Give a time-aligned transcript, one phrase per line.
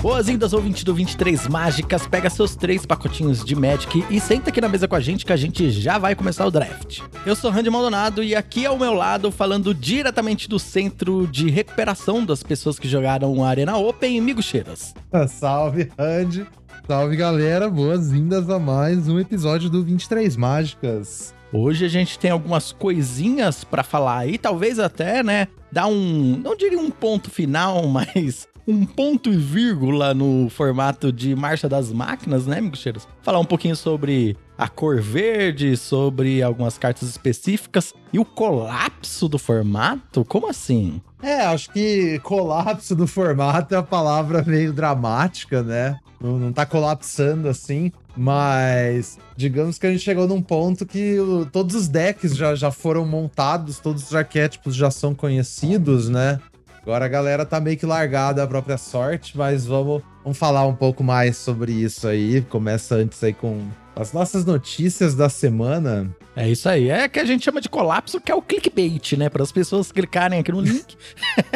[0.00, 2.08] Boas-vindas, ouvinte do 23 Mágicas.
[2.08, 5.32] Pega seus três pacotinhos de Magic e senta aqui na mesa com a gente que
[5.32, 7.02] a gente já vai começar o draft.
[7.24, 12.24] Eu sou Randy Maldonado e aqui ao meu lado, falando diretamente do centro de recuperação
[12.26, 14.92] das pessoas que jogaram a Arena Open, Migo Cheiras.
[15.28, 16.48] Salve, Randy.
[16.92, 17.70] Salve, galera.
[17.70, 21.34] Boas-vindas a mais um episódio do 23 Mágicas.
[21.50, 26.54] Hoje a gente tem algumas coisinhas para falar aí, talvez até, né, dar um, não
[26.54, 32.46] diria um ponto final, mas um ponto e vírgula no formato de Marcha das Máquinas,
[32.46, 33.08] né, Cheiros?
[33.22, 39.38] Falar um pouquinho sobre a cor verde, sobre algumas cartas específicas e o colapso do
[39.38, 40.24] formato?
[40.24, 41.00] Como assim?
[41.22, 45.98] É, acho que colapso do formato é a palavra meio dramática, né?
[46.20, 51.46] Não, não tá colapsando assim, mas digamos que a gente chegou num ponto que o,
[51.46, 56.40] todos os decks já, já foram montados, todos os arquétipos já são conhecidos, né?
[56.82, 60.74] Agora a galera tá meio que largada a própria sorte, mas vamos, vamos falar um
[60.74, 62.42] pouco mais sobre isso aí.
[62.42, 66.14] Começa antes aí com as nossas notícias da semana.
[66.34, 66.88] É isso aí.
[66.88, 69.28] É que a gente chama de colapso, que é o clickbait, né?
[69.28, 70.96] Para as pessoas clicarem aqui no link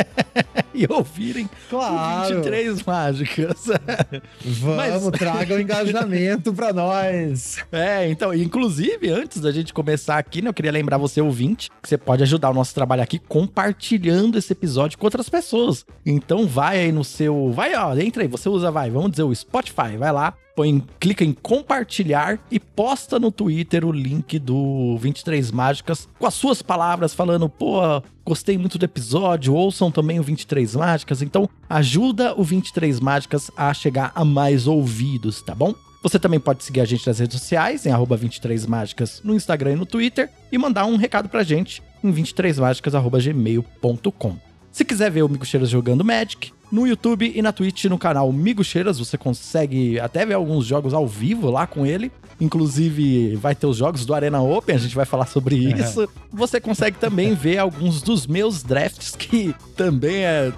[0.75, 2.37] e ouvirem claro.
[2.37, 3.67] 23 mágicas.
[4.45, 5.19] Vamos, Mas...
[5.19, 7.57] traga o um engajamento para nós.
[7.73, 11.89] É, então, inclusive, antes da gente começar aqui, né, eu queria lembrar você, ouvinte, que
[11.89, 15.87] você pode ajudar o nosso trabalho aqui compartilhando esse episódio com outras pessoas.
[16.05, 17.51] Então vai aí no seu.
[17.51, 21.23] Vai, ó, entra aí, você usa, vai, vamos dizer, o Spotify, vai lá, põe, clica
[21.23, 27.13] em compartilhar e posta no Twitter o link do 23 Mágicas com as suas palavras
[27.13, 27.83] falando, pô,
[28.25, 33.75] gostei muito do episódio, ouçam também o 23 Mágicas, então ajuda o 23 Mágicas a
[33.75, 35.75] chegar a mais ouvidos, tá bom?
[36.03, 39.85] Você também pode seguir a gente nas redes sociais, em 23mágicas no Instagram e no
[39.85, 44.46] Twitter, e mandar um recado pra gente em 23mágicas.gmail.com.
[44.77, 48.31] Se quiser ver o Mico Cheiras jogando Magic, no YouTube e na Twitch no canal
[48.31, 52.13] Migo Cheiras, você consegue até ver alguns jogos ao vivo lá com ele.
[52.39, 55.81] Inclusive, vai ter os jogos do Arena Open, a gente vai falar sobre é.
[55.81, 56.03] isso.
[56.03, 56.09] É.
[56.31, 60.53] Você consegue também ver alguns dos meus drafts, que também é,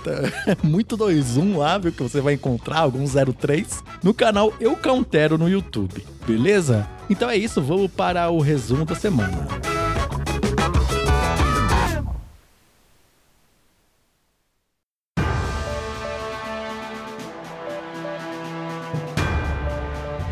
[0.49, 1.93] é muito 2-1 lá, viu?
[1.93, 6.89] Que você vai encontrar, alguns 03, no canal Eu Countero no YouTube, beleza?
[7.09, 9.78] Então é isso, vamos para o resumo da semana.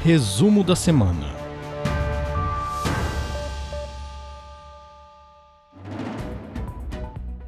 [0.07, 1.35] Resumo da semana.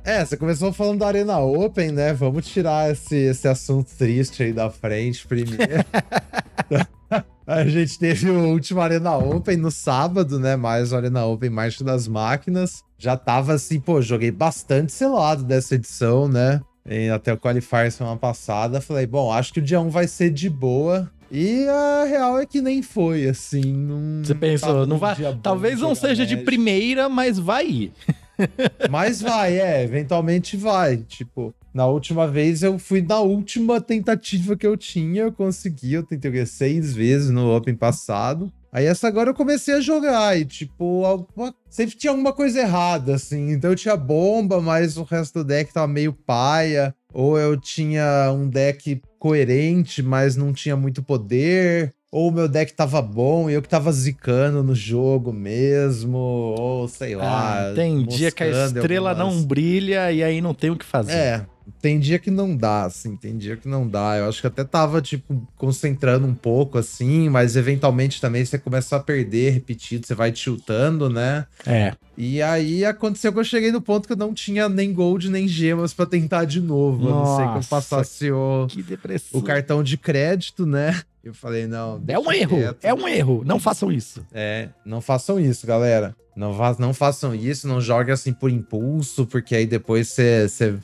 [0.04, 2.12] É, você começou falando da Arena Open, né?
[2.12, 5.84] Vamos tirar esse, esse assunto triste aí da frente primeiro.
[7.46, 10.56] A gente teve o último Arena Open no sábado, né?
[10.56, 12.82] Mais o Arena Open Marcha das Máquinas.
[12.98, 16.60] Já tava assim, pô, joguei bastante selado dessa edição, né?
[16.84, 18.80] E até o Qualifier semana passada.
[18.80, 21.08] Falei, bom, acho que o dia 1 vai ser de boa.
[21.30, 23.62] E a real é que nem foi, assim.
[23.62, 25.16] Não Você pensou, não vai.
[25.42, 27.92] Talvez não seja de primeira, mas vai ir.
[28.90, 30.98] mas vai, é, eventualmente vai.
[30.98, 36.02] Tipo, na última vez eu fui na última tentativa que eu tinha, eu consegui, eu
[36.02, 38.52] tentei seis vezes no Open passado.
[38.70, 41.54] Aí essa agora eu comecei a jogar e, tipo, alguma...
[41.70, 43.52] sempre tinha alguma coisa errada, assim.
[43.52, 46.94] Então eu tinha bomba, mas o resto do deck tava meio paia.
[47.12, 51.94] Ou eu tinha um deck coerente, mas não tinha muito poder.
[52.10, 56.16] Ou o meu deck tava bom e eu que tava zicando no jogo mesmo.
[56.16, 57.70] Ou sei lá.
[57.70, 59.34] Ah, tem dia que a estrela algumas...
[59.34, 61.12] não brilha e aí não tem o que fazer.
[61.12, 61.46] É,
[61.80, 64.16] tem dia que não dá, assim, tem dia que não dá.
[64.16, 68.96] Eu acho que até tava, tipo, concentrando um pouco, assim, mas eventualmente também você começa
[68.96, 71.46] a perder repetido, você vai tiltando, né?
[71.66, 71.94] É.
[72.16, 75.46] E aí aconteceu que eu cheguei no ponto que eu não tinha nem gold nem
[75.46, 77.08] gemas para tentar de novo.
[77.08, 78.66] Nossa, eu não sei como passasse o,
[79.32, 81.00] o cartão de crédito, né?
[81.22, 82.02] Eu falei, não.
[82.08, 82.84] É um erro, quieto.
[82.84, 83.42] é um erro.
[83.44, 84.26] Não façam isso.
[84.32, 86.16] É, não façam isso, galera.
[86.34, 90.78] Não, não façam isso, não joguem assim por impulso, porque aí depois você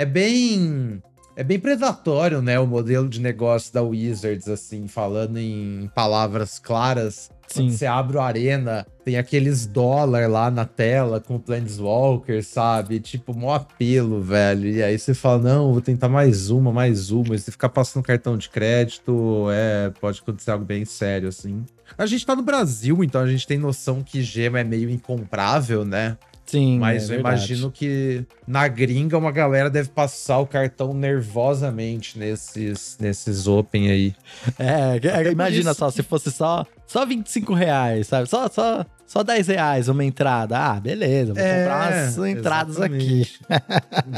[0.00, 1.02] é bem
[1.36, 7.30] é bem predatório, né, o modelo de negócio da Wizards, assim, falando em palavras claras.
[7.46, 7.64] Sim.
[7.64, 13.00] Quando você abre o Arena, tem aqueles dólar lá na tela com o Planeswalker, sabe?
[13.00, 14.70] Tipo, mó apelo, velho.
[14.70, 17.34] E aí você fala, não, vou tentar mais uma, mais uma.
[17.34, 21.64] E você ficar passando cartão de crédito, é, pode acontecer algo bem sério, assim.
[21.98, 25.84] A gente tá no Brasil, então a gente tem noção que gema é meio incomprável,
[25.84, 26.16] né?
[26.50, 27.36] Sim, Mas é eu verdade.
[27.36, 34.14] imagino que na gringa uma galera deve passar o cartão nervosamente nesses, nesses Open aí.
[34.58, 34.98] É,
[35.28, 38.28] é, imagina só, se fosse só, só 25 reais, sabe?
[38.28, 40.58] Só, só, só 10 reais uma entrada.
[40.58, 43.20] Ah, beleza, vou É, comprar umas entradas aqui.
[43.22, 43.40] exatamente.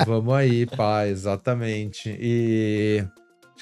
[0.07, 2.17] Vamos aí, pá, exatamente.
[2.19, 3.05] E.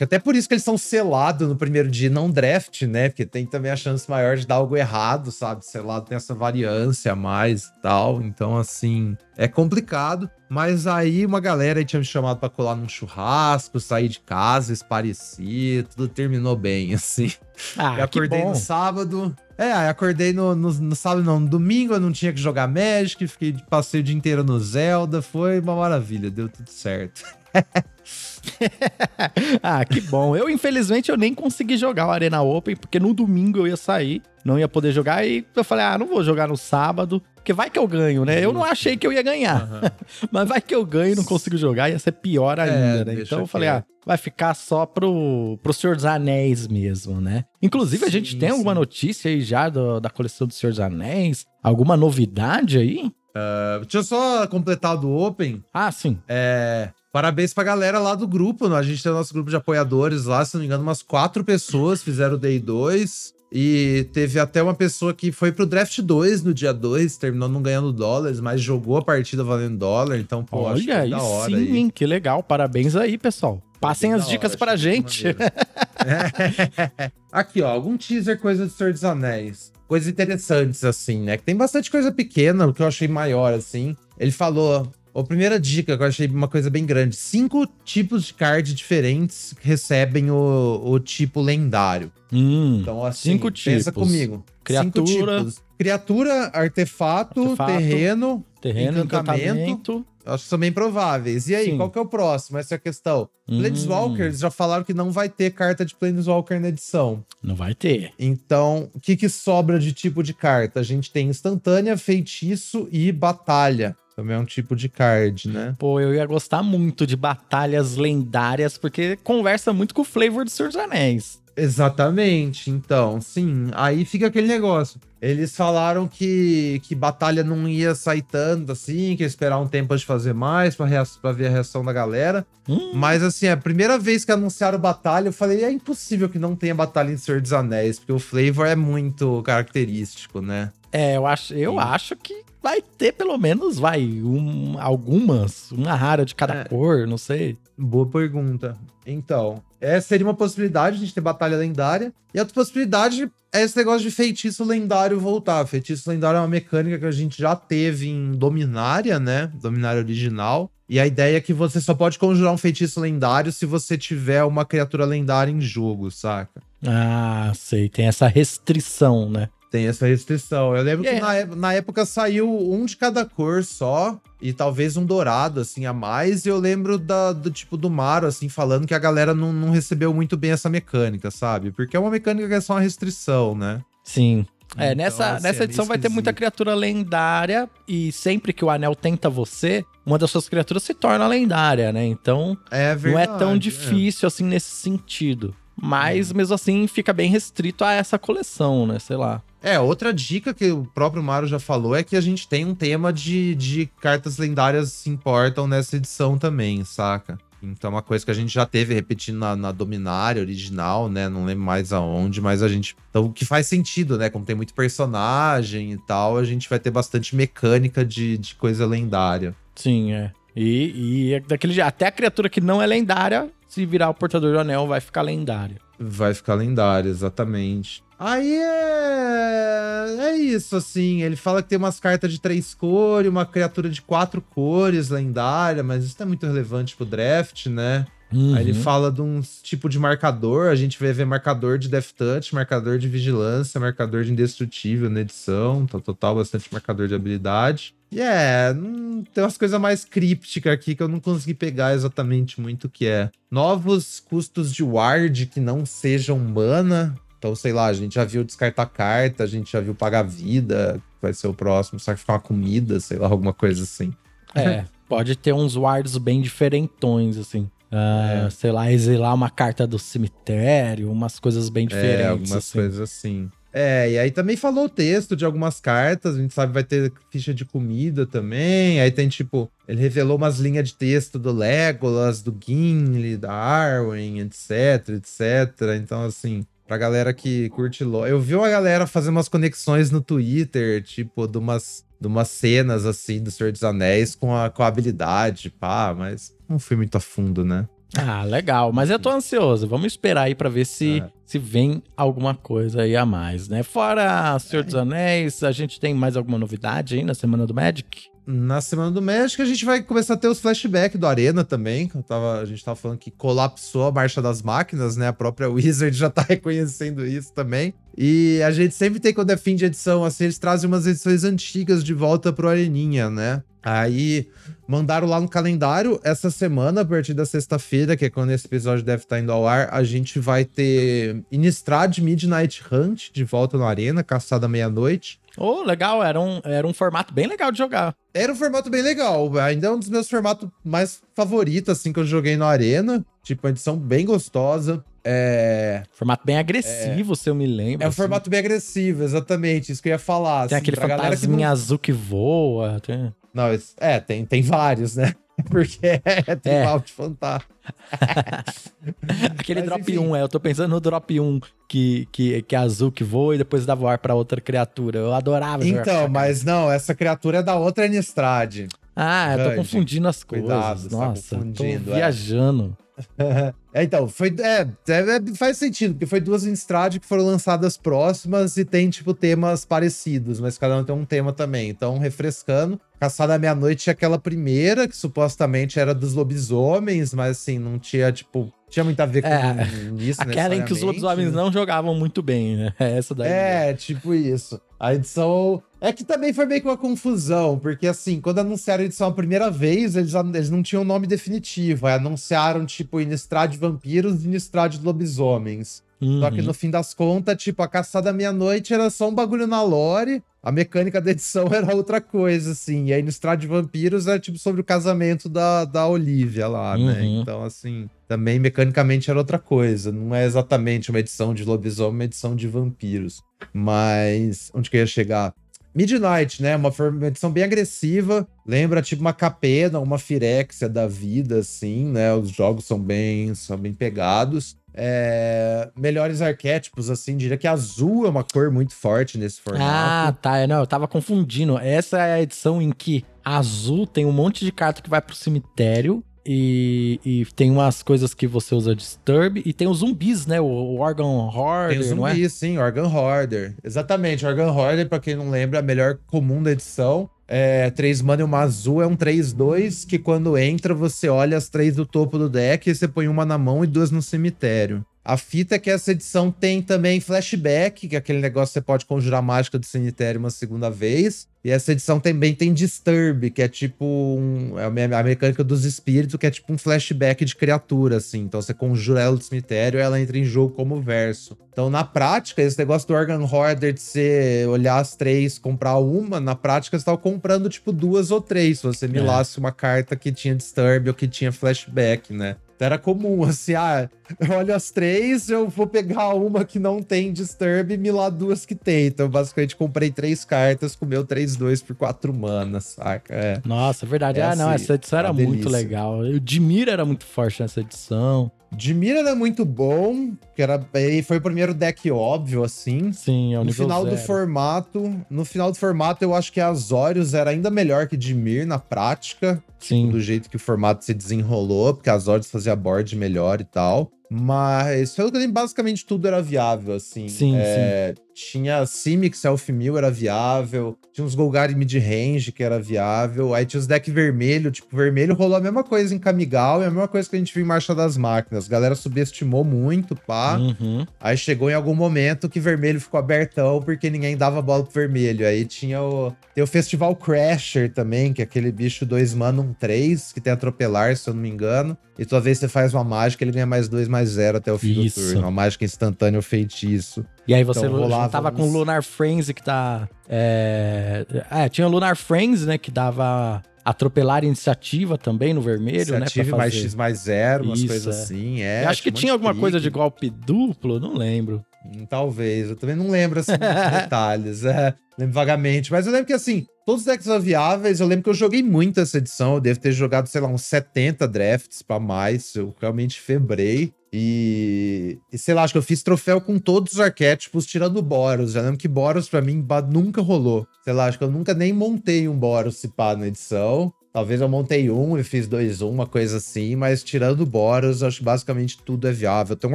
[0.00, 3.10] Acho até por isso que eles são selados no primeiro dia, não draft, né?
[3.10, 5.62] Porque tem também a chance maior de dar algo errado, sabe?
[5.62, 8.22] Selado tem essa variância a mais e tal.
[8.22, 10.30] Então, assim, é complicado.
[10.48, 15.84] Mas aí uma galera tinha me chamado pra colar num churrasco, sair de casa, esparecer,
[15.84, 17.30] tudo terminou bem, assim.
[17.76, 19.36] Ah, eu acordei no sábado.
[19.58, 22.66] É, aí acordei no, no, no sábado, não, no domingo eu não tinha que jogar
[22.66, 27.22] Magic, fiquei, passei o dia inteiro no Zelda, foi uma maravilha, deu tudo certo.
[29.62, 30.34] ah, que bom.
[30.36, 34.22] Eu, infelizmente, eu nem consegui jogar o Arena Open, porque no domingo eu ia sair,
[34.44, 37.68] não ia poder jogar, e eu falei, ah, não vou jogar no sábado, porque vai
[37.70, 38.38] que eu ganho, né?
[38.44, 38.72] Eu não Justo.
[38.72, 39.68] achei que eu ia ganhar,
[40.30, 43.14] mas vai que eu ganho e não consigo jogar, ia ser pior ainda, né?
[43.14, 47.44] deixa Então eu falei, ah, vai ficar só pro, pro Senhor dos Anéis mesmo, né?
[47.62, 48.78] Inclusive, a gente Sim, tem alguma sim.
[48.78, 51.44] notícia aí já do- da coleção do Senhor dos Anéis?
[51.62, 53.12] Alguma novidade aí?
[53.30, 55.62] Uh, deixa eu só completar do Open.
[55.72, 56.18] Ah, sim.
[56.26, 58.68] É, parabéns pra galera lá do grupo.
[58.68, 58.76] né?
[58.76, 61.44] A gente tem o nosso grupo de apoiadores lá, se não me engano, umas quatro
[61.44, 63.34] pessoas fizeram o Day 2.
[63.52, 67.60] E teve até uma pessoa que foi pro Draft 2 no dia 2, terminou não
[67.60, 70.18] ganhando dólares, mas jogou a partida valendo dólar.
[70.20, 71.76] Então, pô, acho que Olha é da hora sim, aí.
[71.78, 71.90] hein?
[71.92, 72.44] Que legal.
[72.44, 73.60] Parabéns aí, pessoal.
[73.80, 75.26] Passem as dicas hora, pra gente.
[75.26, 77.10] É.
[77.32, 79.72] Aqui, ó, algum teaser, coisa do Senhor dos Anéis.
[79.88, 81.36] Coisas interessantes, assim, né?
[81.36, 83.96] Que tem bastante coisa pequena, o que eu achei maior, assim.
[84.18, 84.86] Ele falou.
[85.14, 89.54] A primeira dica que eu achei uma coisa bem grande: cinco tipos de card diferentes
[89.60, 92.12] recebem o, o tipo lendário.
[92.32, 94.06] Hum, Então, assim, Cinco pensa tipos.
[94.08, 94.44] comigo.
[94.62, 95.06] Criatura.
[95.06, 95.62] Cinco tipos.
[95.78, 97.72] Criatura, artefato, Artefato.
[97.72, 99.46] terreno, terreno, encantamento.
[99.70, 100.06] encantamento.
[100.26, 101.48] acho que são bem prováveis.
[101.48, 101.76] E aí, Sim.
[101.78, 102.58] qual que é o próximo?
[102.58, 103.28] Essa é a questão.
[103.48, 103.58] Hum.
[103.58, 107.24] Planeswalkers já falaram que não vai ter carta de Planeswalker na edição.
[107.42, 108.12] Não vai ter.
[108.18, 110.80] Então, o que, que sobra de tipo de carta?
[110.80, 113.96] A gente tem instantânea, feitiço e batalha.
[114.20, 115.74] Também é um tipo de card, né?
[115.78, 120.50] Pô, eu ia gostar muito de batalhas lendárias, porque conversa muito com o flavor do
[120.50, 121.40] Senhor dos Anéis.
[121.56, 122.70] Exatamente.
[122.70, 125.00] Então, sim, aí fica aquele negócio.
[125.22, 129.96] Eles falaram que, que batalha não ia sair tanto assim, que ia esperar um tempo
[129.96, 132.46] de fazer mais pra ver a reação da galera.
[132.68, 136.54] Hum, Mas assim, a primeira vez que anunciaram batalha, eu falei, é impossível que não
[136.54, 140.70] tenha batalha em Senhor dos Anéis, porque o flavor é muito característico, né?
[140.92, 141.78] é, eu acho, eu Sim.
[141.78, 146.64] acho que vai ter pelo menos, vai, um- algumas, uma rara de cada É.
[146.64, 147.56] cor, não sei.
[147.76, 148.76] Boa pergunta.
[149.06, 152.12] Então, essa seria uma possibilidade de a gente ter batalha lendária.
[152.32, 155.66] E outra possibilidade é esse negócio de feitiço lendário voltar.
[155.66, 159.50] Feitiço lendário é uma mecânica que a gente já teve em Dominária, né?
[159.60, 160.70] Dominária original.
[160.88, 164.44] E a ideia é que você só pode conjurar um feitiço lendário se você tiver
[164.44, 166.60] uma criatura lendária em jogo, saca?
[166.86, 169.48] Ah, sei, tem essa restrição, né?
[169.70, 170.74] Tem essa restrição.
[170.76, 171.14] Eu lembro É.
[171.14, 175.60] que na, é- na época saiu um de cada cor só, e talvez um dourado,
[175.60, 176.44] assim, a mais.
[176.44, 179.70] E eu lembro da- do tipo do Maro, assim, falando que a galera não, não
[179.70, 181.70] recebeu muito bem essa mecânica, sabe?
[181.70, 183.80] Porque é uma mecânica que é só uma restrição, né?
[184.02, 184.44] Sim.
[184.76, 188.52] É, Então, nessa, assim, nessa é edição meio vai ter muita criatura lendária e sempre
[188.52, 192.04] que o anel tenta você, uma das suas criaturas se torna lendária, né?
[192.06, 193.28] Então É verdade.
[193.28, 195.54] não é tão difícil assim nesse sentido.
[195.76, 198.98] Mas mesmo assim fica bem restrito a essa coleção, né?
[198.98, 199.42] Sei lá.
[199.62, 202.74] É, outra dica que o próprio Mario já falou é que a gente tem um
[202.74, 207.38] tema de, de cartas lendárias se importam nessa edição também, saca?
[207.62, 211.28] Então, é uma coisa que a gente já teve repetindo na, na Dominária original, né?
[211.28, 212.96] Não lembro mais aonde, mas a gente.
[213.10, 214.30] Então, o que faz sentido, né?
[214.30, 218.86] Como tem muito personagem e tal, a gente vai ter bastante mecânica de, de coisa
[218.86, 219.54] lendária.
[219.74, 220.32] Sim, é.
[220.56, 221.86] E, e é daquele jeito.
[221.86, 225.22] Até a criatura que não é lendária, se virar o portador do anel, vai ficar
[225.22, 225.76] lendária.
[225.98, 228.02] Vai ficar lendário, exatamente.
[228.20, 230.16] Aí é.
[230.18, 231.22] É isso, assim.
[231.22, 235.82] Ele fala que tem umas cartas de três cores, uma criatura de quatro cores lendária,
[235.82, 238.06] mas isso não é muito relevante pro draft, né?
[238.32, 238.82] Aí ele Uhum.
[238.82, 240.68] fala de um tipo de marcador.
[240.68, 245.22] A gente vai ver marcador de Death Touch, marcador de vigilância, marcador de indestrutível na
[245.22, 245.84] edição.
[245.86, 247.92] Tá total bastante marcador de habilidade.
[248.12, 252.60] E é, hum, tem umas coisas mais crípticas aqui que eu não consegui pegar exatamente
[252.60, 253.30] muito o que é.
[253.50, 257.16] Novos custos de ward que não sejam mana.
[257.40, 261.00] Então, sei lá, a gente já viu descartar carta, a gente já viu pagar vida,
[261.22, 264.12] vai ser o próximo, sacrificar uma comida, sei lá, alguma coisa assim.
[264.54, 267.70] É, pode ter uns wards bem diferentões, assim.
[267.90, 268.50] Ah, É.
[268.50, 272.20] Sei lá, exilar uma carta do cemitério, umas coisas bem diferentes.
[272.20, 272.72] É, algumas assim.
[272.78, 273.48] coisas assim.
[273.72, 277.12] É, e aí também falou o texto de algumas cartas, a gente sabe vai ter
[277.30, 279.00] ficha de comida também.
[279.00, 284.40] Aí tem tipo, ele revelou umas linhas de texto do Legolas, do Gimli, da Arwen,
[284.40, 285.96] etc, etc.
[285.96, 288.26] Então, assim, pra galera que curte LoL.
[288.26, 293.06] Eu vi uma galera fazer umas conexões no Twitter, tipo, de umas, de umas cenas,
[293.06, 297.14] assim, do Senhor dos Anéis com a, com a habilidade, pá, mas não fui muito
[297.14, 297.86] a fundo, né?
[298.18, 298.92] Ah, legal.
[298.92, 299.86] Mas eu tô ansioso.
[299.86, 301.30] Vamos esperar aí pra ver se, É.
[301.46, 303.84] se vem alguma coisa aí a mais, né?
[303.84, 308.29] Fora Senhor dos Anéis, a gente tem mais alguma novidade aí na Semana do Magic?
[308.46, 312.08] Na Semana do México, a gente vai começar a ter os flashbacks do Arena também.
[312.26, 315.28] tava, a gente tava falando que colapsou a marcha das máquinas, né?
[315.28, 317.94] A própria Wizard já tá reconhecendo isso também.
[318.16, 321.44] E a gente sempre tem, quando é fim de edição, assim, eles trazem umas edições
[321.44, 323.62] antigas de volta pro Areninha, né?
[323.82, 324.48] Aí
[324.86, 329.04] mandaram lá no calendário essa semana, a partir da sexta-feira, que é quando esse episódio
[329.04, 333.84] deve estar indo ao ar, a gente vai ter Innistrad Midnight Hunt de volta no
[333.84, 335.40] Arena, caçada meia-noite.
[335.56, 336.22] Oh, legal.
[336.22, 338.14] Era um, era um formato bem legal de jogar.
[338.32, 339.50] Era um formato bem legal.
[339.58, 343.24] Ainda é um dos meus formatos mais favoritos, assim, que eu joguei na Arena.
[343.42, 345.04] Tipo, uma edição bem gostosa.
[345.24, 346.02] É.
[346.12, 348.02] Formato bem agressivo, se eu me lembro.
[348.02, 348.16] É um assim.
[348.16, 349.92] formato bem agressivo, exatamente.
[349.92, 350.68] Isso que eu ia falar.
[350.68, 353.00] Tem assim, aquele galera que fantasminha não- azul que voa.
[353.00, 353.64] tem- Não,
[353.98, 355.34] é, tem, tem vários, né?
[355.68, 357.68] Porque é tribal de fantasma.
[359.58, 360.18] Aquele Mas, drop enfim.
[360.18, 360.42] 1, é.
[360.42, 363.84] Eu tô pensando no drop 1 que, que, que é azul que voa e depois
[363.84, 365.18] dá voar pra outra criatura.
[365.18, 368.86] Eu adorava jogar Então, mas não, essa criatura é da outra Anistrad.
[369.14, 369.76] Ah, eu tô Grande.
[369.76, 370.68] confundindo as coisas.
[370.68, 372.16] Cuidado, tá Nossa, confundindo, tô é.
[372.16, 372.96] viajando.
[373.92, 374.54] É, então, foi.
[374.60, 379.10] É, é, é, faz sentido, porque foi duas Innistrad que foram lançadas próximas e tem,
[379.10, 381.90] tipo, temas parecidos, mas cada um tem um tema também.
[381.90, 383.00] Então, refrescando.
[383.20, 388.32] Caçada à Meia-Noite é aquela primeira, que supostamente era dos lobisomens, mas assim, não tinha,
[388.32, 388.72] tipo.
[388.88, 389.86] Tinha muito a ver com É,
[390.18, 391.56] isso, Aquela em que os lobisomens né?
[391.56, 392.94] não jogavam muito bem, né?
[392.98, 393.48] É essa daí.
[393.52, 394.80] É, tipo isso.
[395.00, 395.82] A edição.
[395.98, 399.32] É que também foi meio que uma confusão, porque assim, quando anunciaram a edição a
[399.32, 402.06] primeira vez, eles, eles não tinham nome definitivo.
[402.06, 406.02] Aí anunciaram, tipo, Innistrad Vampiros e Innistrad Lobisomens.
[406.20, 406.40] Uhum.
[406.40, 409.66] Só que no fim das contas, tipo, a caçada à meia-noite era só um bagulho
[409.66, 410.42] na lore.
[410.62, 413.06] A mecânica da edição era outra coisa, assim.
[413.06, 417.20] E aí no Strade Vampiros era, tipo, sobre o casamento da, da Olivia lá, né?
[417.20, 417.40] Uhum.
[417.40, 420.12] Então, assim, também mecanicamente era outra coisa.
[420.12, 423.42] Não é exatamente uma edição de lobisomem, uma edição de vampiros.
[423.72, 425.54] Mas, onde que eu ia chegar?
[425.94, 426.76] Midnight, né?
[426.76, 426.92] Uma,
[427.26, 428.46] edição bem agressiva.
[428.64, 432.32] Lembra, tipo, uma capena, uma firexia da vida, assim, né?
[432.32, 434.76] Os jogos são bem, são bem pegados.
[434.94, 440.38] É, melhores arquétipos, assim, diria que azul é uma cor muito forte nesse Ah, formato.
[440.42, 440.58] tá.
[440.58, 441.76] é, Não, eu tava confundindo.
[441.78, 445.34] Essa é a edição em que azul tem um monte de carta que vai pro
[445.34, 446.22] cemitério.
[446.44, 449.62] E, e tem umas coisas que você usa Disturb.
[449.64, 450.60] E tem os zumbis, né?
[450.60, 452.32] O, o Organ Horde, Tem o não é?
[452.32, 453.74] zumbi, sim, Organ Hoarder.
[453.84, 457.28] Exatamente, Organ Hoarder, pra quem não lembra, é a melhor comum da edição.
[457.46, 461.68] É, 3 mana e uma azul é um 3-2, que quando entra, você olha as
[461.68, 465.04] três do topo do deck e você põe uma na mão e duas no cemitério.
[465.24, 468.80] A fita é que essa edição tem também flashback, que é aquele negócio que você
[468.80, 471.46] pode conjurar mágica do cemitério uma segunda vez.
[471.62, 475.62] E essa edição também tem Disturb, que é tipo um, é a me- a mecânica
[475.62, 478.40] dos espíritos, que é tipo um flashback de criatura, assim.
[478.40, 481.56] Então você conjura ela do cemitério e ela entra em jogo como verso.
[481.72, 486.40] Então, na prática, esse negócio do Organ Hoarder de você olhar as três, comprar uma,
[486.40, 490.32] na prática você tava comprando tipo duas ou três, se você milasse uma carta que
[490.32, 492.56] tinha Disturb ou que tinha flashback, né?
[492.76, 494.08] Então era comum, assim, ah,
[494.40, 498.66] eu olho as três, eu vou pegar uma que não tem Disturb e milar duas
[498.66, 499.06] que tem.
[499.06, 501.24] Então, basicamente, comprei três cartas com meu
[501.58, 503.34] 3-2 por 4 manas, saca?
[503.34, 503.60] É.
[503.64, 504.40] Nossa, é verdade.
[504.40, 506.18] É ah, não, assim, essa edição era muito legal.
[506.20, 508.50] O Dimir era muito forte nessa edição.
[508.72, 513.12] Dimir era muito bom, que era, e foi o primeiro deck óbvio, assim.
[513.12, 514.22] Sim, é o No nível final do zero.
[514.26, 518.64] formato, no final do formato, eu acho que a Azorius era ainda melhor que Dimir
[518.66, 520.08] na prática, Sim.
[520.08, 524.12] do jeito que o formato se desenrolou, porque a Azorius fazia board melhor e tal.
[524.30, 527.28] Mas, pelo que eu lembro, basicamente tudo era viável, assim.
[527.28, 530.96] Sim, É, Tinha Simic Self-Mill, era viável.
[531.12, 533.54] Tinha uns Golgari Mid-Range, que era viável.
[533.54, 534.70] Aí tinha os deck vermelho.
[534.70, 537.52] Tipo, vermelho rolou a mesma coisa em Kamigal e a mesma coisa que a gente
[537.52, 538.66] viu em Marcha das Máquinas.
[538.66, 540.56] A galera subestimou muito, pá.
[540.56, 541.06] Uhum.
[541.20, 545.46] Aí chegou em algum momento que vermelho ficou abertão porque ninguém dava bola pro vermelho.
[545.46, 546.32] Aí tinha o.
[546.54, 550.52] Tem o Festival Crasher também, que é aquele bicho 2 mana, um 3, que tem
[550.52, 551.96] atropelar, se eu não me engano.
[552.18, 554.70] E toda vez que você faz uma mágica, ele ganha mais 2, mais 0 até
[554.70, 555.20] o fim Isso.
[555.20, 555.40] do turno.
[555.40, 557.24] Uma mágica instantânea ou feitiço.
[557.46, 560.08] E aí você Então, juntava com Lunar Frenzy, que tá...
[560.28, 561.26] É...
[561.50, 566.56] é, tinha o Lunar Frenzy, né, que dava atropelar iniciativa também no vermelho, Iniciativa né?
[566.58, 568.22] mais X mais zero, umas Isso, coisas é.
[568.22, 568.60] assim.
[568.60, 571.64] É, acho que tinha alguma coisa de golpe duplo, não lembro.
[571.84, 573.58] Hum, Talvez, eu também não lembro assim dos
[574.02, 578.24] detalhes, é, lembro vagamente, mas eu lembro que assim, todos os decks aviáveis, eu lembro
[578.24, 581.82] que eu joguei muito essa edição, eu devo ter jogado, sei lá, uns 70 drafts
[581.82, 583.92] pra mais, eu realmente febrei.
[584.12, 588.02] E, e sei lá, acho que eu fiz troféu com todos os arquétipos, tirando o
[588.02, 588.52] Boros.
[588.52, 590.66] Já lembro que Boros pra mim nunca rolou.
[590.84, 593.92] Sei lá, acho que eu nunca nem montei um Boros se pá na edição.
[594.12, 598.02] Talvez eu montei um e fiz dois, um, uma coisa assim, mas tirando o Boros,
[598.02, 599.54] acho que basicamente tudo é viável.
[599.54, 599.74] Tem um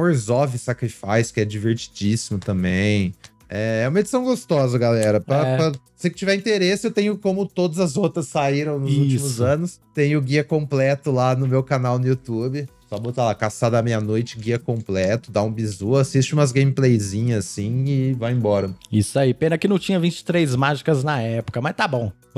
[0.00, 3.14] Orzhov Sacrifice, que é divertidíssimo também.
[3.48, 5.20] É é uma edição gostosa, galera.
[5.20, 5.56] Pra, É.
[5.56, 9.00] pra que tiver interesse, eu tenho, como todas as outras saíram nos Isso.
[9.00, 12.66] últimos anos, tenho o guia completo lá no meu canal no YouTube.
[12.88, 17.84] Só botar lá, Caçada à Meia-Noite, guia completo, dá um bizu, assiste umas gameplayzinhas assim
[17.84, 18.70] e vai embora.
[18.92, 19.34] Isso aí.
[19.34, 22.12] Pena que não tinha 23 mágicas na época, mas tá bom.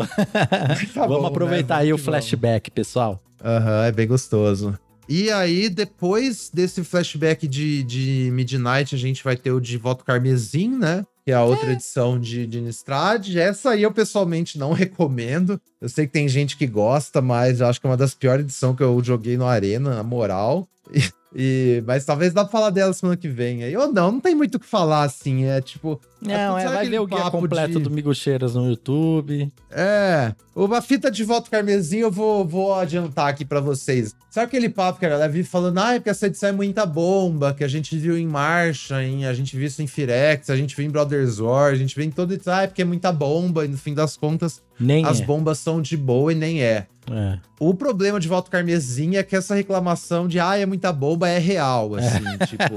[0.94, 1.80] Tá Vamos bom, aproveitar né?
[1.82, 2.24] aí o Vamos vamos.
[2.24, 3.20] flashback, pessoal.
[3.44, 4.78] Aham, é bem gostoso.
[5.08, 10.04] E aí, depois desse flashback de, de Midnight, a gente vai ter o de Voto
[10.04, 11.04] Carmesim, né?
[11.28, 13.36] Que é a outra edição de, de Nistrad.
[13.36, 15.60] Essa aí eu pessoalmente não recomendo.
[15.78, 18.46] Eu sei que tem gente que gosta, mas eu acho que é uma das piores
[18.46, 20.66] edições que eu joguei no Arena, na moral.
[21.34, 23.62] E, mas talvez dá pra falar dela semana que vem.
[23.62, 25.44] Aí, ou não, não tem muito o que falar, assim.
[25.44, 26.00] É tipo.
[26.22, 29.52] Não, sabe é, vai ver o guia completo de- do Migocheiras no YouTube.
[29.70, 34.16] É, uma fita de voto carmesim eu vou, vou adiantar aqui pra vocês.
[34.30, 36.84] Sabe aquele papo que a galera vive falando, ah, é porque essa edição é muita
[36.86, 40.56] bomba, que a gente viu em Marcha, em, a gente viu isso em Firex, a
[40.56, 42.84] gente viu em Brothers War, a gente viu em todo edição, ah, é porque é
[42.86, 45.24] muita bomba, e no fim das contas, Nem as é.
[45.24, 46.86] bombas são de boa e nem é.
[47.10, 47.38] É.
[47.58, 51.38] O problema de voto carmesim é que essa reclamação de, ah, é muita bomba, é
[51.38, 52.76] real, assim, tipo...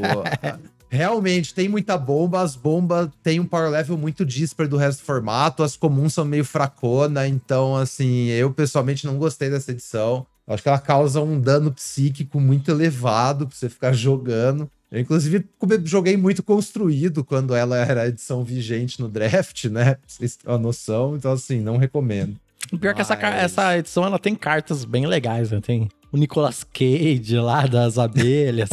[0.93, 5.05] Realmente, tem muita bomba, as bombas têm um power level muito dísparo do resto do
[5.05, 10.27] formato, as comuns são meio fracona, então, assim, eu pessoalmente não gostei dessa edição.
[10.45, 14.69] Acho que ela causa um dano psíquico muito elevado pra você ficar jogando.
[14.91, 15.45] Eu, inclusive,
[15.85, 19.93] joguei muito construído quando ela era a edição vigente no draft, né?
[19.95, 22.35] Pra vocês terem uma noção, então, assim, não recomendo.
[22.71, 25.59] O Pior que essa, essa edição ela tem cartas bem legais, né?
[25.61, 28.69] Tem o Nicolas Cage lá das abelhas.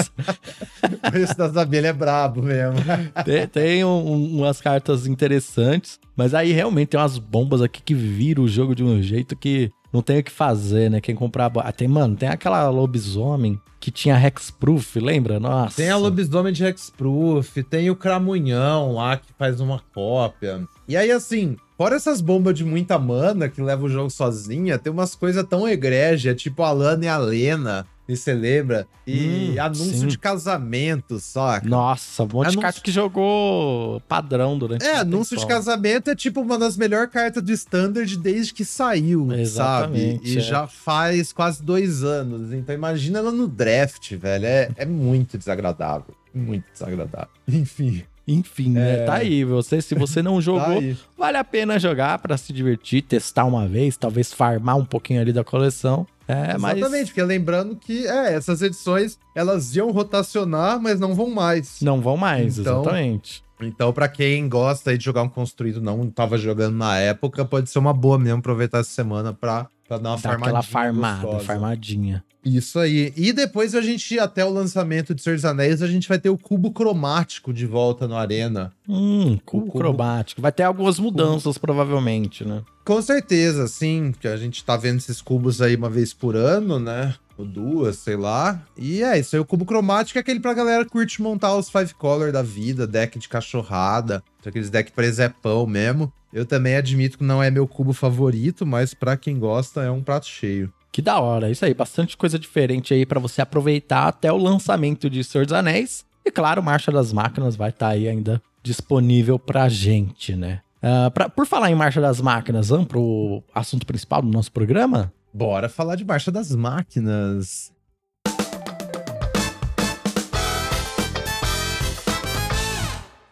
[1.14, 2.76] Esse das abelhas é brabo mesmo.
[3.25, 5.99] tem tem um- umas cartas interessantes.
[6.16, 9.71] Mas aí realmente tem umas bombas aqui que viram o jogo de um jeito que
[9.92, 11.01] não tem o que fazer, né?
[11.01, 11.46] Quem comprar.
[11.46, 15.38] a bo- Ah, tem, mano, tem aquela lobisomem que tinha Hexproof, lembra?
[15.40, 15.77] Nossa.
[15.77, 20.62] Tem a lobisomem de Hexproof, tem o Cramunhão lá que faz uma cópia.
[20.88, 24.93] E aí, assim, fora essas bombas de muita mana que leva o jogo sozinha, tem
[24.93, 28.87] umas coisas tão egrégias, tipo a Lana e a Lena, e você lembra?
[29.07, 30.07] E Hum, anúncio sim.
[30.07, 31.69] de casamento, saca?
[31.69, 35.57] Nossa, um monte de Anúncio- carta que jogou padrão durante É, anúncio de tempão.
[35.57, 40.35] casamento é tipo uma das melhores cartas do Standard desde que saiu, Exatamente, sabe?
[40.35, 40.41] E é.
[40.41, 42.53] já faz quase dois anos.
[42.53, 44.47] Então imagina ela no draft, velho.
[44.47, 46.14] É, é muito desagradável.
[46.35, 47.29] Muito desagradável.
[47.47, 48.03] Enfim.
[48.29, 48.97] Enfim, né?
[49.01, 49.05] É.
[49.05, 49.43] Tá aí.
[49.45, 50.97] Você, se você não Tá jogou, aí.
[51.17, 55.33] vale a pena jogar pra se divertir, testar uma vez, talvez farmar um pouquinho ali
[55.33, 56.07] da coleção.
[56.29, 61.31] É, mas Exatamente, porque lembrando que é, essas edições elas iam rotacionar, mas não vão
[61.31, 61.81] mais.
[61.81, 63.43] não vão mais, Então, exatamente.
[63.61, 67.79] Então, pra quem gosta de jogar um construído, não tava jogando na época, pode ser
[67.79, 70.47] uma boa mesmo aproveitar essa semana pra, pra dar uma Dá farmadinha.
[70.59, 71.45] aquela farmada, gostosa.
[71.45, 72.25] farmadinha.
[72.56, 73.12] Isso aí.
[73.16, 76.30] E depois a gente, até o lançamento de Senhor dos Anéis, a gente vai ter
[76.30, 78.72] o cubo cromático de volta no Arena.
[78.88, 80.40] Hum, cubo, cubo- cromático.
[80.40, 82.62] Vai ter algumas mudanças, provavelmente, né?
[82.84, 86.78] Com certeza, sim, que a gente tá vendo esses cubos aí uma vez por ano,
[86.78, 87.14] né?
[87.37, 88.61] Ou duas, sei lá.
[88.76, 91.68] E é isso aí, o cubo cromático é aquele pra galera que curte montar os
[91.68, 96.12] five color da vida, deck de cachorrada, aqueles deck presepão mesmo.
[96.32, 100.02] Eu também admito que não é meu cubo favorito, mas pra quem gosta é um
[100.02, 100.70] prato cheio.
[100.98, 105.08] Que da hora, isso aí, bastante coisa diferente aí pra você aproveitar até o lançamento
[105.08, 106.04] de Senhor dos Anéis.
[106.26, 110.61] E claro, Marcha das Máquinas vai estar aí ainda disponível pra gente, né?
[110.82, 115.12] Ah, pra- por falar em Marcha das Máquinas, vamos pro assunto principal do nosso programa?
[115.32, 117.70] Bora falar de Marcha das Máquinas.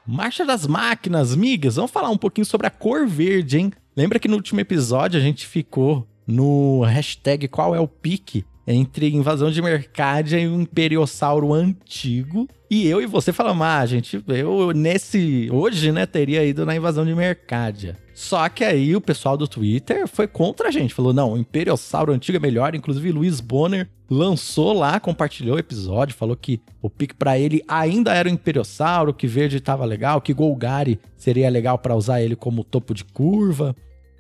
[0.06, 3.72] Marcha das Máquinas, migas, vamos falar um pouquinho sobre a cor verde, hein?
[3.96, 9.14] Lembra que no último episódio a gente ficou no hashtag qual é o pique entre
[9.14, 12.48] invasão de Mercadia e o Imperiossauro antigo.
[12.68, 15.48] E eu e você falamos, ah, gente, eu nesse.
[15.52, 17.96] Hoje, né, teria ido na invasão de Mercadia.
[18.12, 20.94] Só que aí o pessoal do Twitter foi contra a gente.
[20.94, 22.74] Falou, não, o Imperiossauro antigo é melhor.
[22.74, 28.14] Inclusive, Luiz Bonner lançou lá, compartilhou o episódio, falou que o pique pra ele ainda
[28.14, 32.64] era o Imperiossauro, que verde tava legal, que Golgari seria legal pra usar ele como
[32.64, 33.76] topo de curva.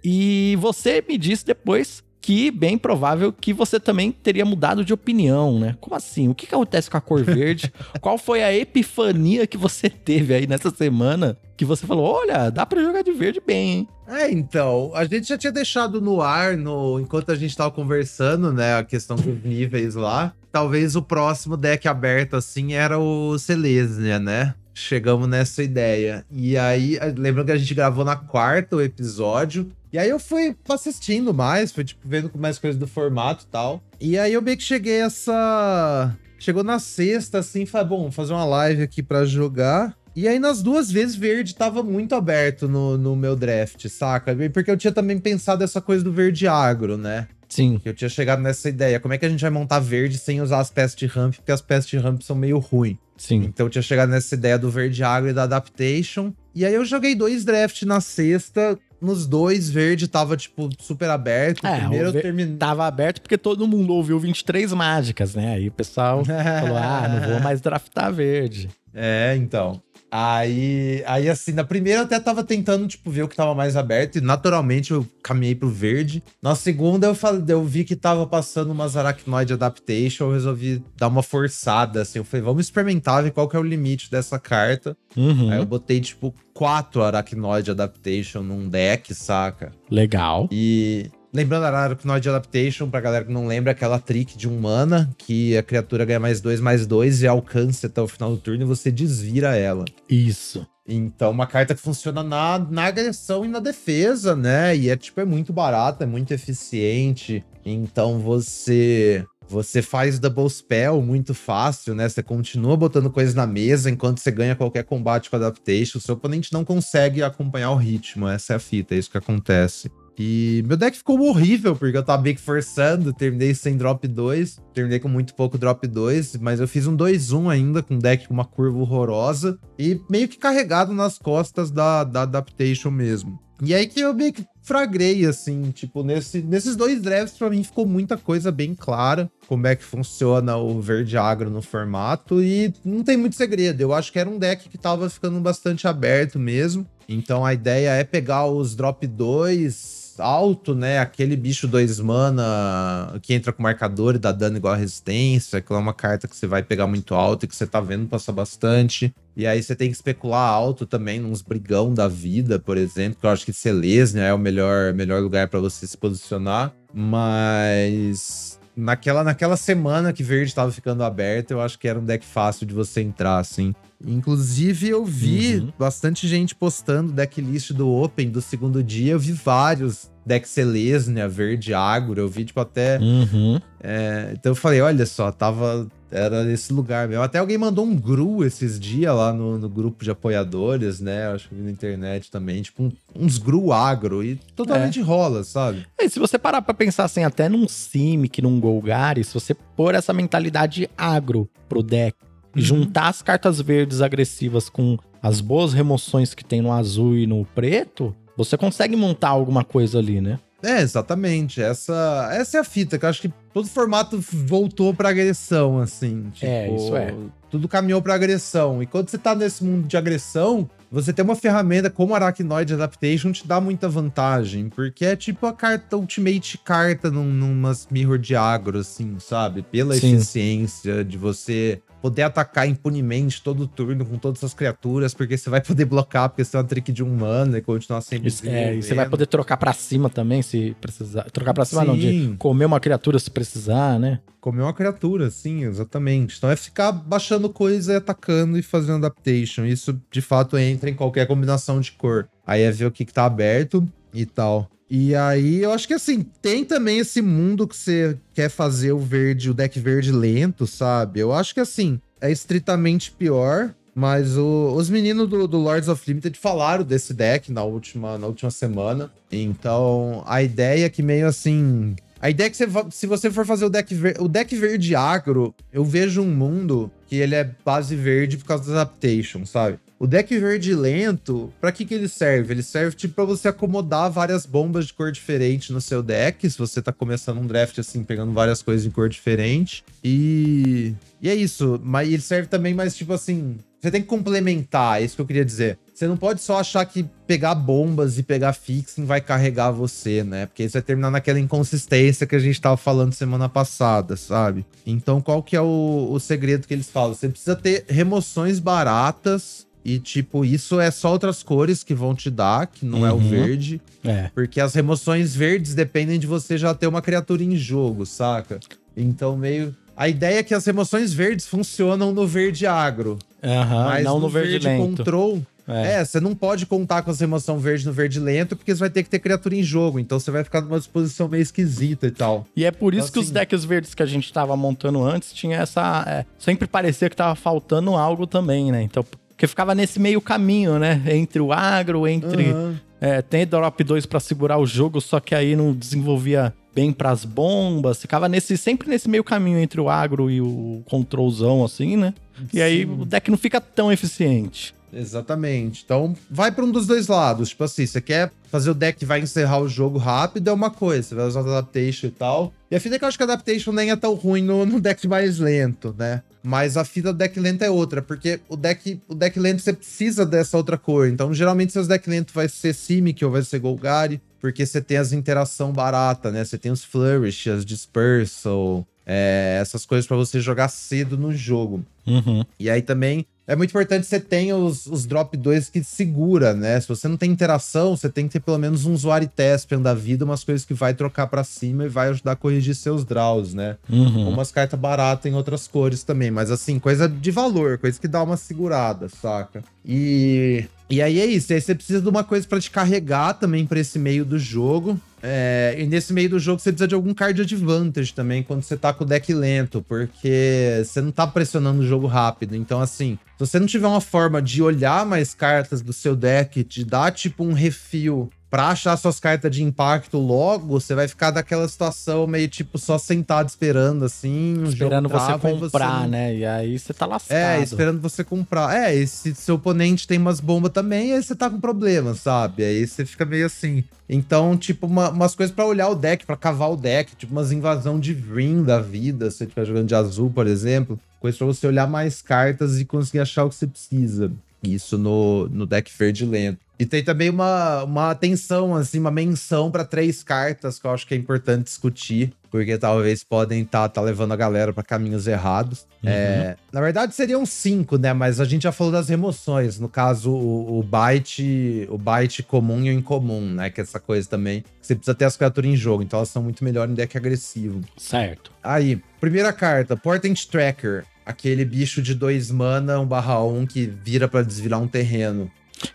[0.08, 5.58] E você me disse depois que bem provável que você também teria mudado de opinião,
[5.58, 5.76] né?
[5.80, 6.28] Como assim?
[6.28, 7.72] O que, que acontece com a cor verde?
[8.00, 12.64] Qual foi a epifania que você teve aí nessa semana que você falou: olha, dá
[12.64, 13.88] para jogar de verde bem, hein?
[14.06, 18.52] É, então, a gente já tinha deixado no ar, no, enquanto a gente tava conversando,
[18.52, 20.32] né, a questão dos níveis lá.
[20.52, 24.54] Talvez o próximo deck aberto, assim, era o Celestia, né?
[24.78, 26.22] Chegamos nessa ideia.
[26.30, 29.72] E aí, lembra que a gente gravou na quarta o episódio.
[29.90, 33.82] E aí eu fui assistindo mais, fui, tipo, vendo mais coisas do formato e tal.
[33.98, 36.14] E aí eu meio que cheguei essa...
[36.38, 39.96] Chegou na sexta, assim, falei, bom, fazer uma live aqui para jogar.
[40.14, 44.36] E aí, nas duas vezes, verde tava muito aberto no, no meu draft, saca?
[44.52, 47.28] Porque eu tinha também pensado essa coisa do verde agro, né?
[47.56, 47.80] Sim.
[47.84, 49.00] Eu tinha chegado nessa ideia.
[49.00, 51.36] Como é que a gente vai montar verde sem usar as peças de ramp?
[51.36, 52.98] Porque as peças de ramp são meio ruins.
[53.16, 53.44] Sim.
[53.44, 56.34] Então eu tinha chegado nessa ideia do verde agro e da adaptation.
[56.54, 58.78] E aí eu joguei dois drafts na sexta.
[59.00, 61.66] Nos dois, verde tava, tipo, super aberto.
[61.66, 62.56] É, Primeiro eu terminei.
[62.56, 65.54] Tava aberto porque todo mundo ouviu 23 mágicas, né?
[65.54, 66.24] Aí o pessoal
[66.60, 68.68] falou: ah, não vou mais draftar verde.
[68.94, 69.80] É, então.
[70.18, 73.76] Aí, aí, assim, na primeira eu até tava tentando, tipo, ver o que tava mais
[73.76, 74.16] aberto.
[74.16, 76.22] E naturalmente eu caminhei pro verde.
[76.40, 80.24] Na segunda eu, falei, eu vi que tava passando umas Arachnoid Adaptation.
[80.24, 82.18] Eu resolvi dar uma forçada, assim.
[82.18, 84.96] Eu falei, vamos experimentar, ver qual que é o limite dessa carta.
[85.14, 85.50] Uhum.
[85.50, 89.70] Aí eu botei, tipo, quatro Arachnoid Adaptation num deck, saca?
[89.90, 90.48] Legal.
[90.50, 95.10] E Lembrando a Arachnoid Adaptation, pra galera que não lembra, aquela trick de um mana,
[95.18, 98.62] que a criatura ganha mais dois, mais dois e alcança até o final do turno
[98.62, 99.84] e você desvira ela.
[100.08, 100.66] Isso.
[100.88, 104.76] Então, uma carta que funciona na, na agressão e na defesa, né?
[104.76, 107.44] E é tipo, é muito barata, é muito eficiente.
[107.64, 109.24] Então você.
[109.48, 112.08] Você faz double spell muito fácil, né?
[112.08, 115.98] Você continua botando coisas na mesa enquanto você ganha qualquer combate com adaptation.
[115.98, 118.26] O seu oponente não consegue acompanhar o ritmo.
[118.26, 119.88] Essa é a fita, é isso que acontece.
[120.18, 124.58] E meu deck ficou horrível, porque eu tava meio que forçando, terminei sem drop 2,
[124.72, 128.26] terminei com muito pouco drop 2, mas eu fiz um 2-1 ainda, com um deck
[128.26, 133.38] com uma curva horrorosa, e meio que carregado nas costas da, da adaptation mesmo.
[133.62, 137.62] E aí que eu meio que fragrei, assim, tipo, nesse, nesses dois drafts, pra mim
[137.62, 142.72] ficou muita coisa bem clara, como é que funciona o verde agro no formato, e
[142.84, 143.80] não tem muito segredo.
[143.80, 146.86] Eu acho que era um deck que tava ficando bastante aberto mesmo.
[147.08, 150.98] Então a ideia é pegar os drop 2 alto, né?
[150.98, 155.72] Aquele bicho 2 mana que entra com marcador e dá dano igual a resistência, que
[155.72, 158.32] é uma carta que você vai pegar muito alto e que você tá vendo passar
[158.32, 159.14] bastante.
[159.36, 163.26] E aí você tem que especular alto também, nos brigão da vida, por exemplo, que
[163.26, 166.72] eu acho que Selesnia é o melhor, melhor lugar para você se posicionar.
[166.94, 172.24] Mas naquela, naquela semana que verde estava ficando aberto, eu acho que era um deck
[172.24, 173.74] fácil de você entrar, assim.
[174.04, 175.72] Inclusive, eu vi uhum.
[175.78, 179.12] bastante gente postando decklist do Open do segundo dia.
[179.12, 182.20] Eu vi vários deck Selesnia, verde agro.
[182.20, 182.98] Eu vi, tipo, até.
[182.98, 183.60] Uhum.
[183.80, 185.86] É, então eu falei: olha só, tava.
[186.08, 187.24] Era nesse lugar mesmo.
[187.24, 191.26] Até alguém mandou um GRU esses dias lá no, no grupo de apoiadores, né?
[191.32, 192.62] Acho que vi na internet também.
[192.62, 194.22] Tipo, um, uns GRU agro.
[194.22, 195.02] E totalmente é.
[195.02, 195.84] rola, sabe?
[195.98, 199.96] E se você parar pra pensar assim, até num Simic, num Golgari, se você pôr
[199.96, 202.16] essa mentalidade agro pro deck
[202.56, 202.62] Uhum.
[202.62, 207.44] juntar as cartas verdes agressivas com as boas remoções que tem no azul e no
[207.44, 210.38] preto, você consegue montar alguma coisa ali, né?
[210.62, 211.60] É, exatamente.
[211.62, 216.24] Essa, essa é a fita, que eu acho que todo formato voltou pra agressão, assim.
[216.32, 217.14] Tipo, é, isso é.
[217.50, 218.82] Tudo caminhou pra agressão.
[218.82, 223.32] E quando você tá nesse mundo de agressão, você ter uma ferramenta como Arachnoid Adaptation
[223.32, 228.34] te dá muita vantagem, porque é tipo a carta ultimate carta num, numas mirror de
[228.34, 229.62] agro, assim, sabe?
[229.62, 230.14] Pela Sim.
[230.14, 235.60] eficiência de você poder atacar impunemente todo turno com todas as criaturas, porque você vai
[235.60, 238.28] poder blocar, porque você é uma trick de um mana e continuar sempre.
[238.28, 241.24] Isso, é, e você vai poder trocar para cima também, se precisar.
[241.32, 241.86] Trocar para cima sim.
[241.88, 244.20] não, de comer uma criatura se precisar, né?
[244.40, 246.36] Comer uma criatura, sim, exatamente.
[246.38, 249.64] Então é ficar baixando coisa e atacando e fazendo adaptation.
[249.64, 252.28] Isso de fato entra em qualquer combinação de cor.
[252.46, 254.70] Aí é ver o que, que tá aberto e tal.
[254.88, 258.98] E aí, eu acho que assim, tem também esse mundo que você quer fazer o
[258.98, 261.20] verde, o deck verde lento, sabe?
[261.20, 263.74] Eu acho que assim, é estritamente pior.
[263.98, 268.26] Mas o, os meninos do, do, Lords of Limited falaram desse deck na última, na
[268.26, 269.10] última semana.
[269.32, 271.96] Então, a ideia é que meio assim.
[272.20, 274.94] A ideia é que você, se você for fazer o deck, ver, o deck verde
[274.94, 279.78] agro, eu vejo um mundo que ele é base verde por causa da adaptation, sabe?
[279.98, 282.52] O deck verde lento, pra que que ele serve?
[282.52, 286.58] Ele serve tipo pra você acomodar várias bombas de cor diferente no seu deck, se
[286.58, 289.82] você tá começando um draft assim, pegando várias coisas em cor diferente.
[290.04, 295.00] E e é isso, mas ele serve também mais tipo assim, você tem que complementar,
[295.00, 295.78] é isso que eu queria dizer.
[295.94, 300.46] Você não pode só achar que pegar bombas e pegar fixing vai carregar você, né?
[300.46, 304.66] Porque isso vai terminar naquela inconsistência que a gente tava falando semana passada, sabe?
[304.84, 307.14] Então, qual que é o, o segredo que eles falam?
[307.14, 312.28] Você precisa ter remoções baratas e, tipo, isso é só outras cores que vão te
[312.28, 313.06] dar, que não uhum.
[313.06, 313.28] é o uhum.
[313.28, 313.80] verde.
[314.02, 314.32] É.
[314.34, 318.58] Porque as remoções verdes dependem de você já ter uma criatura em jogo, saca?
[318.96, 319.72] Então, meio.
[319.96, 323.16] A ideia é que as remoções verdes funcionam no verde agro.
[323.40, 324.96] Uhum, mas não no, no verde, verde lento.
[324.96, 325.40] control.
[325.68, 326.00] É.
[326.00, 326.04] é.
[326.04, 329.04] você não pode contar com as remoção verde no verde lento, porque você vai ter
[329.04, 330.00] que ter criatura em jogo.
[330.00, 332.44] Então você vai ficar numa disposição meio esquisita e tal.
[332.56, 333.28] E é por isso então, que assim...
[333.28, 336.04] os decks verdes que a gente tava montando antes tinha essa.
[336.08, 338.82] É, sempre parecia que tava faltando algo também, né?
[338.82, 339.04] Então,
[339.36, 341.02] porque ficava nesse meio caminho, né?
[341.08, 342.52] Entre o agro, entre.
[342.52, 342.74] Uhum.
[342.98, 347.10] É, tem drop 2 para segurar o jogo, só que aí não desenvolvia bem para
[347.10, 348.00] as bombas.
[348.00, 352.14] Ficava nesse, sempre nesse meio caminho entre o agro e o controlzão, assim, né?
[352.50, 352.62] E Sim.
[352.62, 354.74] aí o deck não fica tão eficiente.
[354.90, 355.82] Exatamente.
[355.84, 357.50] Então, vai para um dos dois lados.
[357.50, 360.70] Tipo assim, você quer fazer o deck que vai encerrar o jogo rápido, é uma
[360.70, 361.08] coisa.
[361.08, 362.54] Você vai usar adaptation e tal.
[362.70, 364.64] E a fita é que eu acho que a adaptation nem é tão ruim no,
[364.64, 366.22] no deck mais lento, né?
[366.42, 369.72] Mas a fita do deck lento é outra, porque o deck, o deck lento você
[369.72, 371.08] precisa dessa outra cor.
[371.08, 374.96] Então, geralmente, seus deck lento vai ser Simic ou vai ser Golgari, porque você tem
[374.96, 376.44] as interação barata, né?
[376.44, 381.84] Você tem os Flourish, as Dispersal, é, essas coisas para você jogar cedo no jogo.
[382.06, 382.44] Uhum.
[382.58, 386.52] E aí também é muito importante que você tenha os, os drop 2 que segura,
[386.52, 386.80] né?
[386.80, 389.94] Se você não tem interação, você tem que ter pelo menos um usuário Tespian da
[389.94, 393.54] vida, umas coisas que vai trocar para cima e vai ajudar a corrigir seus draws,
[393.54, 393.76] né?
[393.88, 394.30] Uhum.
[394.30, 398.22] Umas cartas baratas em outras cores também, mas assim, coisa de valor, coisa que dá
[398.22, 399.62] uma segurada, saca?
[399.84, 403.64] E, e aí é isso, aí você precisa de uma coisa para te carregar também
[403.64, 405.00] para esse meio do jogo.
[405.28, 408.76] É, e nesse meio do jogo você precisa de algum card advantage também quando você
[408.76, 412.54] tá com o deck lento, porque você não tá pressionando o jogo rápido.
[412.54, 416.62] Então, assim, se você não tiver uma forma de olhar mais cartas do seu deck,
[416.62, 421.30] de dar tipo um refil pra achar suas cartas de impacto logo, você vai ficar
[421.30, 424.62] daquela situação meio tipo só sentado esperando assim.
[424.64, 426.06] Esperando você comprar, você...
[426.06, 426.34] né?
[426.34, 427.36] E aí você tá lascado.
[427.36, 428.74] É, esperando você comprar.
[428.76, 432.64] É, e se seu oponente tem umas bombas também, aí você tá com problema, sabe?
[432.64, 433.84] Aí você fica meio assim.
[434.08, 437.50] Então, tipo, uma, umas coisas para olhar o deck, para cavar o deck, tipo umas
[437.50, 440.98] invasão de Vrim da vida, se você estiver jogando de azul, por exemplo.
[441.18, 444.30] Coisa pra você olhar mais cartas e conseguir achar o que você precisa.
[444.74, 446.66] Isso no, no deck verde lento.
[446.78, 451.06] E tem também uma, uma atenção, assim, uma menção para três cartas que eu acho
[451.06, 455.26] que é importante discutir, porque talvez podem estar tá, tá levando a galera para caminhos
[455.26, 455.86] errados.
[456.02, 456.10] Uhum.
[456.10, 458.12] É, na verdade, seriam cinco, né?
[458.12, 459.78] Mas a gente já falou das remoções.
[459.78, 463.70] No caso, o, o byte, o byte comum e o incomum, né?
[463.70, 464.62] Que é essa coisa também.
[464.80, 467.80] Você precisa ter as criaturas em jogo, então elas são muito melhor em deck agressivo.
[467.96, 468.52] Certo.
[468.62, 474.28] Aí, primeira carta, Portent Tracker aquele bicho de dois mana, um barra um, que vira
[474.28, 475.50] para desvirar um terreno.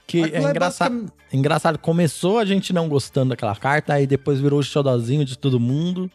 [0.06, 1.13] Que é engraçado, é basicamente...
[1.34, 5.60] engraçado, começou a gente não gostando daquela carta, aí depois virou o xodozinho de todo
[5.60, 6.12] mundo.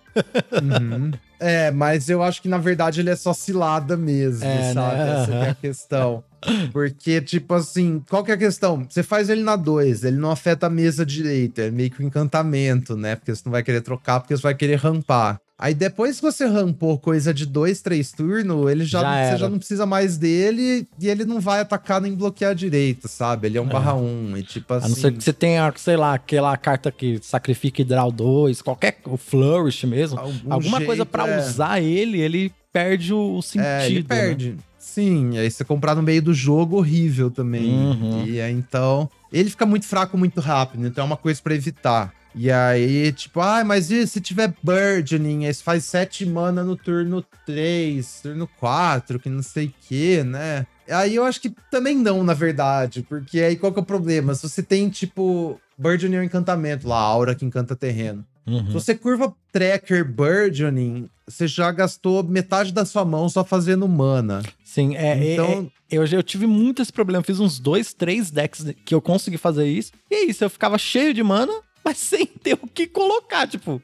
[0.62, 1.10] Uhum.
[1.40, 4.96] É, mas eu acho que na verdade ele é só cilada mesmo, é, sabe?
[4.96, 5.22] Né?
[5.22, 6.24] Essa é a questão.
[6.72, 8.86] Porque, tipo assim, qual que é a questão?
[8.88, 12.06] Você faz ele na 2, ele não afeta a mesa direita, é meio que um
[12.06, 13.16] encantamento, né?
[13.16, 15.40] Porque você não vai querer trocar, porque você vai querer rampar.
[15.58, 19.48] Aí depois que você rampou coisa de dois, três turnos, ele já, já você já
[19.48, 23.46] não precisa mais dele e ele não vai atacar nem bloquear direito, sabe?
[23.46, 23.72] Ele é um é.
[23.72, 24.84] barra um, e tipo assim...
[24.84, 28.12] A não ser assim que você tenha, sei lá, aquela carta que sacrifica e draw
[28.12, 30.18] 2, qualquer, o Flourish mesmo.
[30.18, 31.38] Algum alguma jeito, coisa para é...
[31.38, 33.66] usar ele, ele perde o sentido.
[33.66, 34.06] É, ele né?
[34.06, 34.50] perde.
[34.50, 34.56] Né?
[34.78, 37.70] Sim, aí você comprar no meio do jogo, horrível também.
[37.70, 38.26] Uhum.
[38.26, 39.08] E aí, então...
[39.32, 42.12] Ele fica muito fraco muito rápido, então é uma coisa para evitar.
[42.36, 45.46] E aí, tipo, ah, mas e se tiver Burgeoning?
[45.46, 50.22] Aí você faz 7 mana no turno 3, turno 4, que não sei o que,
[50.22, 50.66] né?
[50.88, 54.34] Aí eu acho que também não, na verdade, porque aí qual que é o problema?
[54.34, 58.24] Se você tem, tipo, Burgeoning é um encantamento lá, a aura que encanta terreno.
[58.46, 58.66] Uhum.
[58.66, 64.42] Se você curva Tracker Burgeoning, você já gastou metade da sua mão só fazendo mana.
[64.62, 65.18] Sim, é.
[65.18, 65.70] é então...
[65.72, 67.26] É, eu, eu tive muitos problemas.
[67.26, 69.92] Fiz uns dois, três decks que eu consegui fazer isso.
[70.10, 71.52] E é isso, eu ficava cheio de mana,
[71.86, 73.80] mas sem ter o que colocar, tipo,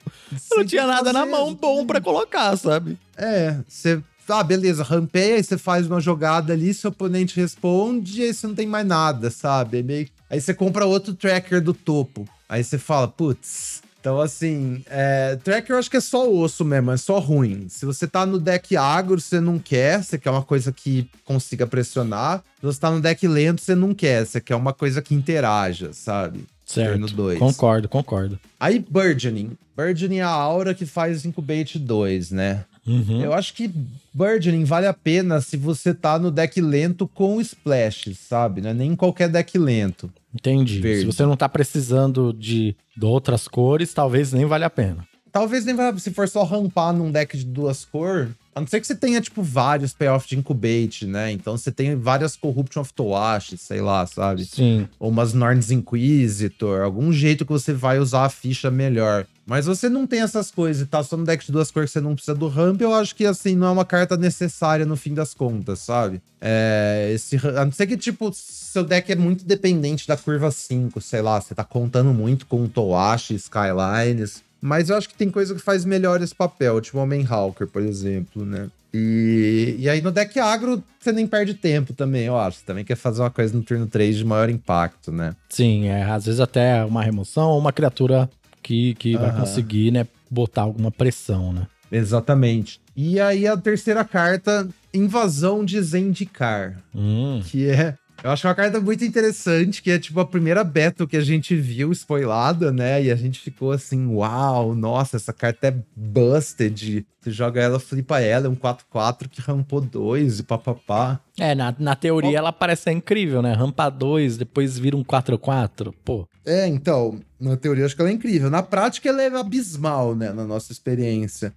[0.51, 2.99] eu não tinha nada na mão bom para colocar, sabe?
[3.17, 8.25] É, você ah, beleza, rampeia, aí você faz uma jogada ali, seu oponente responde, e
[8.25, 9.79] aí você não tem mais nada, sabe?
[9.79, 10.09] É meio...
[10.29, 12.27] Aí você compra outro tracker do topo.
[12.49, 16.91] Aí você fala, putz, Então, assim, é, track eu acho que é só osso mesmo,
[16.91, 17.69] é só ruim.
[17.69, 21.67] Se você tá no deck agro, você não quer, você quer uma coisa que consiga
[21.67, 22.43] pressionar.
[22.59, 25.93] Se você tá no deck lento, você não quer, você quer uma coisa que interaja,
[25.93, 26.47] sabe?
[26.65, 27.15] Certo.
[27.39, 28.39] Concordo, concordo.
[28.59, 29.57] Aí, Burgeoning.
[29.77, 32.65] Burgeoning é a aura que faz Incubate 2, né?
[32.87, 33.23] Uhum.
[33.23, 33.71] Eu acho que
[34.13, 38.61] Burgeoning vale a pena se você tá no deck lento com Splash, sabe?
[38.61, 40.11] Não é nem qualquer deck lento.
[40.35, 40.81] Entendi.
[40.81, 41.01] Verde.
[41.01, 45.07] Se você não tá precisando de, de outras cores, talvez nem vale a pena.
[45.31, 48.31] Talvez nem vá, se for só rampar num deck de duas cores.
[48.55, 51.33] A não ser que você tenha, tipo, vários payoff de Incubate, né?
[51.33, 54.45] Então você tem várias Corruption of Toash, sei lá, sabe?
[54.45, 54.87] Sim.
[54.99, 59.27] Ou umas Norns Inquisitor, algum jeito que você vai usar a ficha melhor.
[59.47, 61.95] Mas você não tem essas coisas e tá só no deck de duas cores que
[61.95, 64.97] você não precisa do ramp, eu acho que assim, não é uma carta necessária no
[64.97, 66.21] fim das contas, sabe?
[66.41, 67.11] É.
[67.15, 71.23] Esse, a não ser que, tipo, seu deck é muito dependente da curva 5, sei
[71.23, 74.43] lá, você tá contando muito com Toashi, Skylines.
[74.63, 77.83] Mas eu acho que tem coisa que faz melhor esse papel, tipo Homem Hawker, por
[77.83, 78.69] exemplo, né?
[78.95, 82.59] E, e aí no deck agro, você nem perde tempo também, eu acho.
[82.59, 85.35] Você também quer fazer uma coisa no turno 3 de maior impacto, né?
[85.49, 88.31] Sim, é, às vezes até uma remoção ou uma criatura
[88.63, 91.67] que, que vai conseguir, né, botar alguma pressão, né?
[91.91, 92.81] Exatamente.
[92.97, 97.97] E aí a terceira carta, Invasão de Zendikar, Hum, que é.
[98.25, 101.57] Eu acho uma carta muito interessante, que é tipo a primeira battle que a gente
[101.57, 103.03] viu spoilada, né?
[103.03, 107.05] E a gente ficou assim, uau, nossa, essa carta é busted.
[107.21, 111.19] Você joga ela, flipa ela, é um 4-4 que rampou 2 e papapá.
[111.37, 113.55] É, na, na teoria ela parece ser incrível, né?
[113.55, 115.93] Rampa 2, depois vira um 4-4.
[116.05, 118.49] Pô, É, então, na teoria eu acho que ela é incrível.
[118.49, 121.53] Na prática ela é abismal, né, na nossa experiência.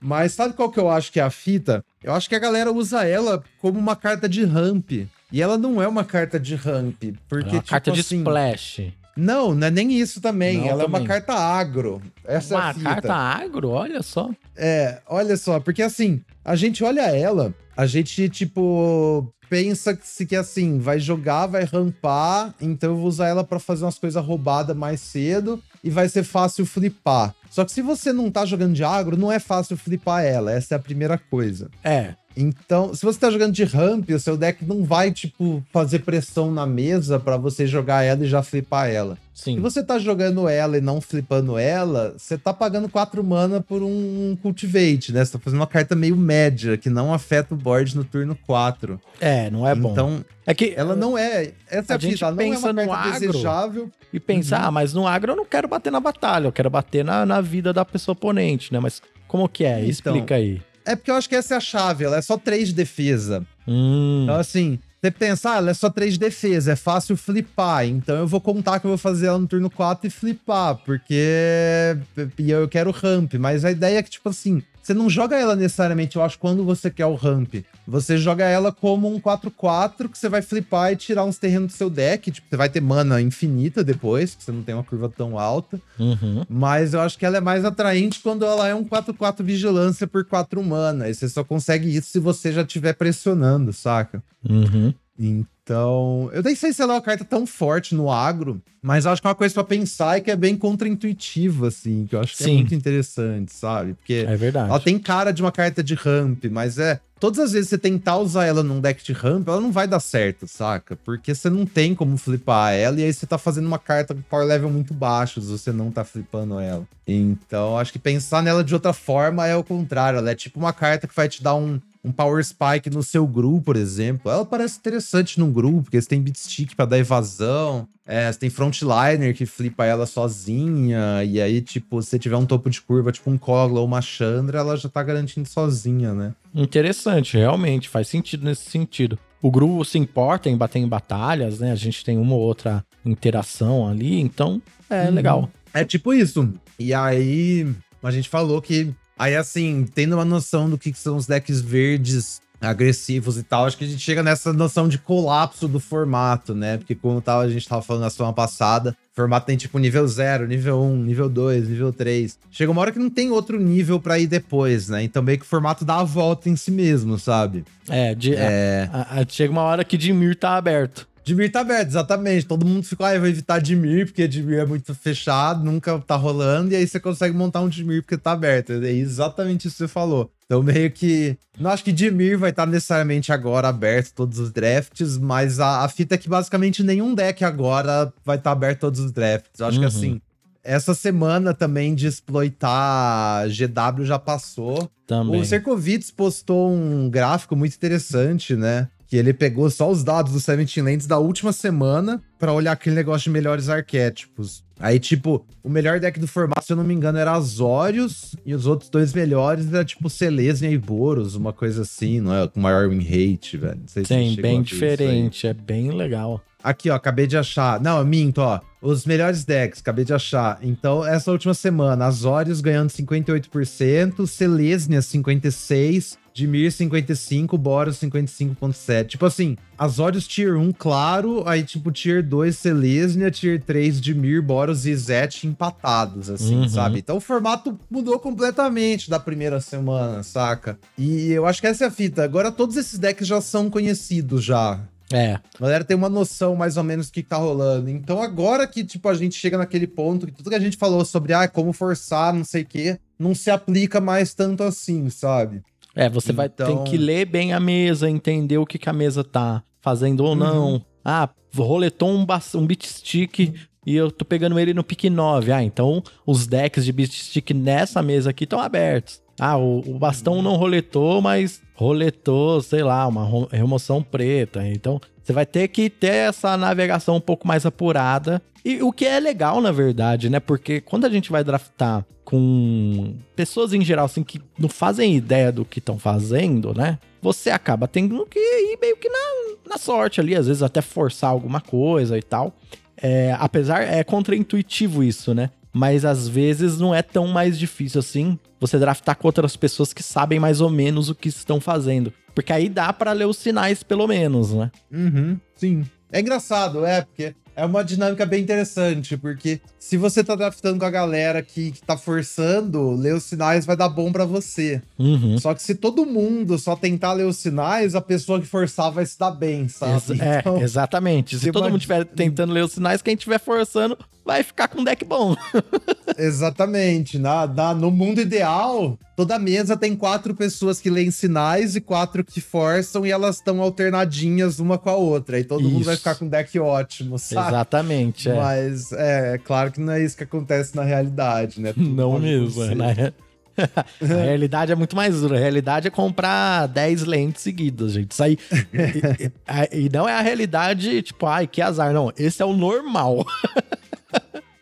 [0.00, 1.84] Mas sabe qual que eu acho que é a fita?
[2.02, 4.90] Eu acho que a galera usa ela como uma carta de ramp.
[5.30, 8.18] E ela não é uma carta de ramp, porque é uma tipo carta de assim,
[8.18, 8.92] splash.
[9.16, 10.58] Não, não é nem isso também.
[10.58, 11.08] Não, ela é uma também.
[11.08, 12.00] carta agro.
[12.24, 12.84] Essa é uma a fita.
[12.88, 14.30] carta agro, olha só.
[14.56, 20.24] É, olha só, porque assim, a gente olha ela, a gente, tipo, pensa que se
[20.24, 24.24] que assim, vai jogar, vai rampar, então eu vou usar ela pra fazer umas coisas
[24.24, 27.34] roubadas mais cedo e vai ser fácil flipar.
[27.50, 30.74] Só que se você não tá jogando de agro, não é fácil flipar ela, essa
[30.74, 31.70] é a primeira coisa.
[31.82, 35.98] É, Então, se você tá jogando de ramp, o seu deck não vai, tipo, fazer
[36.00, 39.18] pressão na mesa pra você jogar ela e já flipar ela.
[39.34, 39.60] Se sim.
[39.60, 44.36] você tá jogando ela e não flipando ela, você tá pagando 4 mana por um
[44.40, 45.24] Cultivate, né?
[45.24, 49.00] Você tá fazendo uma carta meio média, que não afeta o board no turno 4.
[49.20, 49.90] É, não é bom.
[49.92, 51.52] Então, é que ela não é.
[51.68, 53.32] Essa é A a gente ela não é pensa uma carta agro.
[53.32, 53.90] desejável.
[54.12, 54.66] E pensar, Uhum.
[54.68, 57.40] ah, mas no agro eu não quero bater na batalha, eu quero bater na, na
[57.40, 58.80] vida da pessoa oponente, né?
[58.80, 59.78] Mas como que é?
[59.78, 59.88] Então.
[59.90, 60.60] Explica aí.
[60.88, 63.44] É porque eu acho que essa é a chave, ela é só 3 de defesa.
[63.66, 67.86] Hum, Então, assim, você pensa, ah, ela é só 3 de defesa, é fácil flipar.
[67.86, 71.96] Então eu vou contar que eu vou fazer ela no turno 4 e flipar, porque
[72.38, 73.34] e eu quero ramp.
[73.34, 76.64] Mas a ideia é que, tipo assim, você não joga ela necessariamente, eu acho, quando
[76.64, 77.56] você quer o ramp.
[77.86, 81.76] Você joga ela como um 4-4 que você vai flipar e tirar uns terrenos do
[81.76, 82.30] seu deck.
[82.30, 85.78] Tipo, você vai ter mana infinita depois, que você não tem uma curva tão alta.
[85.98, 86.42] uhum.
[86.48, 90.24] Mas eu acho que ela é mais atraente quando ela é um 4-4 vigilância por
[90.24, 91.10] 4 mana.
[91.10, 94.22] E você só consegue isso se você já estiver pressionando, saca?
[94.48, 94.94] Uhum.
[95.18, 99.20] Então, eu nem sei se ela é uma carta tão forte no agro, mas acho
[99.20, 102.36] que é uma coisa pra pensar e que é bem contra-intuitiva, assim, que eu acho
[102.36, 102.50] que Sim.
[102.50, 103.94] é muito interessante, sabe?
[103.94, 104.70] Porque É verdade.
[104.70, 107.00] ela tem cara de uma carta de ramp, mas é.
[107.20, 109.88] Todas as vezes que você tentar usar ela num deck de ramp, ela não vai
[109.88, 110.94] dar certo, saca?
[111.04, 114.22] Porque você não tem como flipar ela, e aí você tá fazendo uma carta com
[114.22, 116.86] power level muito baixo se você não tá flipando ela.
[117.08, 120.18] Então, acho que pensar nela de outra forma é o contrário.
[120.18, 123.26] Ela é tipo uma carta que vai te dar um, um power spike no seu
[123.26, 124.30] grupo, por exemplo.
[124.30, 127.86] Ela parece interessante num grupo, porque você tem beat stick pra dar evasão.
[128.06, 132.46] É, você tem frontliner que flipa ela sozinha, e aí, tipo, se você tiver um
[132.46, 136.32] topo de curva, tipo um Kogla ou uma Chandra, ela já tá garantindo sozinha, né?
[136.54, 139.18] Interessante, realmente, faz sentido nesse sentido.
[139.42, 141.70] O grupo se importa em bater em batalhas, né?
[141.70, 145.10] A gente tem uma ou outra interação ali, então é Uhum.
[145.14, 145.50] legal.
[145.74, 146.50] É tipo isso.
[146.78, 147.66] E aí,
[148.02, 148.92] a gente falou que.
[149.18, 153.76] Aí, assim, tendo uma noção do que são os decks verdes agressivos e tal, acho
[153.78, 156.76] que a gente chega nessa noção de colapso do formato, né?
[156.76, 160.06] Porque, como tava, a gente tava falando na semana passada, o formato tem tipo nível
[160.06, 162.36] 0, nível 1, nível 2, nível 3.
[162.50, 165.02] Chega uma hora que não tem outro nível pra ir depois, né?
[165.04, 167.64] Então, meio que o formato dá a volta em si mesmo, sabe?
[167.88, 168.88] É, de, É.
[168.92, 171.06] a- a- chega uma hora que Dimir tá aberto.
[171.28, 172.46] Dimir tá aberto, exatamente.
[172.46, 176.16] Todo mundo ficou, ah, eu vou evitar Dimir, porque Dimir é muito fechado, nunca tá
[176.16, 178.72] rolando, e aí você consegue montar um Dimir porque tá aberto.
[178.72, 180.30] É exatamente isso que você falou.
[180.46, 181.36] Então, meio que.
[181.60, 185.88] Não acho que Dimir vai estar necessariamente agora aberto todos os drafts, mas a, a
[185.88, 189.60] fita é que basicamente nenhum deck agora vai estar aberto todos os drafts.
[189.60, 189.88] Eu acho que Uhum.
[189.88, 190.20] assim.
[190.64, 194.90] essa semana também de exploitar GW já passou.
[195.06, 195.40] Também.
[195.40, 198.88] O Serkovitz postou um gráfico muito interessante, né?
[199.08, 202.94] Que ele pegou só os dados do Seventeen Lands da última semana para olhar aquele
[202.94, 204.62] negócio de melhores arquétipos.
[204.78, 208.54] Aí, tipo, o melhor deck do formato, se eu não me engano, era Azorius, e
[208.54, 212.46] os outros dois melhores era tipo Selesnya e Boros, uma coisa assim, não é?
[212.46, 213.80] Com maior win rate, velho.
[213.80, 215.46] Não sei se Sim, a bem diferente.
[215.46, 216.40] É bem legal.
[216.62, 217.80] Aqui, ó, acabei de achar.
[217.80, 218.60] Não, minto, ó.
[218.80, 220.58] Os melhores decks, acabei de achar.
[220.62, 229.06] Então, essa última semana, Azorius ganhando 58%, Selesnya 56%, Dimir 55%, Boros 55.7%.
[229.08, 234.86] Tipo assim, Azorius Tier 1, claro, aí tipo Tier 2, Selesnya, Tier 3, Dimir, Boros
[234.86, 236.68] e Zet empatados, assim, Uhum.
[236.68, 237.00] sabe?
[237.00, 240.78] Então o formato mudou completamente da primeira semana, saca?
[240.96, 242.22] E eu acho que essa é a fita.
[242.22, 244.78] Agora todos esses decks já são conhecidos já.
[245.12, 245.34] É.
[245.58, 247.88] A galera tem uma noção mais ou menos do que tá rolando.
[247.90, 251.04] Então agora que, tipo, a gente chega naquele ponto que tudo que a gente falou
[251.04, 255.62] sobre, ah, como forçar, não sei o quê, não se aplica mais tanto assim, sabe?
[255.98, 258.92] É, você vai ter Então- que ler bem a mesa, entender o que, que a
[258.92, 260.74] mesa tá fazendo ou não.
[260.74, 260.80] Uhum.
[261.04, 262.24] Ah, roletou um,
[262.54, 263.52] um beat stick
[263.84, 265.50] e eu tô pegando ele no pick 9.
[265.50, 269.20] Ah, então os decks de beat stick nessa mesa aqui estão abertos.
[269.40, 274.64] Ah, o, o bastão não roletou, mas roletou, sei lá, uma remoção preta.
[274.68, 278.40] Então você vai ter que ter essa navegação um pouco mais apurada.
[278.64, 280.40] E o que é legal, na verdade, né?
[280.40, 285.52] Porque quando a gente vai draftar com pessoas em geral, assim, que não fazem ideia
[285.52, 286.98] do que estão fazendo, né?
[287.20, 291.28] Você acaba tendo que ir meio que na, na sorte ali, às vezes até forçar
[291.28, 292.56] alguma coisa e tal.
[292.96, 295.50] É, apesar, é contraintuitivo isso, né?
[295.74, 300.02] Mas às vezes não é tão mais difícil assim você draftar com outras pessoas que
[300.02, 302.14] sabem mais ou menos o que estão fazendo.
[302.38, 304.70] Porque aí dá pra ler os sinais, pelo menos, né?
[304.92, 305.84] Uhum, sim.
[306.12, 310.84] É engraçado, é, porque é uma dinâmica bem interessante, porque se você tá draftando com
[310.84, 314.80] a galera que, que tá forçando, ler os sinais vai dar bom pra você.
[314.96, 315.36] Uhum.
[315.38, 319.04] Só que se todo mundo só tentar ler os sinais, a pessoa que forçar vai
[319.04, 319.94] se dar bem, sabe?
[320.12, 321.36] Ex- é, Então- exatamente.
[321.40, 324.84] Se todo mundo estiver tentando ler os sinais, quem estiver forçando vai ficar com um
[324.84, 325.34] deck bom.
[326.18, 327.18] Exatamente.
[327.18, 332.24] Na, na- no mundo ideal, toda mesa tem quatro pessoas que leem sinais e quatro
[332.24, 335.38] que forçam e elas estão alternadinhas uma com a outra.
[335.38, 336.02] E todo mundo vai Isso.
[336.02, 337.48] ficar com um deck ótimo, sabe?
[337.48, 338.34] Exatamente, é.
[338.34, 341.72] Mas é, é claro que não é isso que acontece na realidade, né?
[341.72, 342.62] Tudo Não mesmo.
[342.64, 343.12] é, na re-
[343.58, 345.36] A realidade é muito mais dura.
[345.36, 348.12] A realidade é comprar 10 lentes seguidas, gente.
[348.12, 348.38] Isso aí.
[348.72, 351.92] e, e- e não é a realidade, tipo, ai, que azar.
[351.92, 353.24] Não, esse é o normal.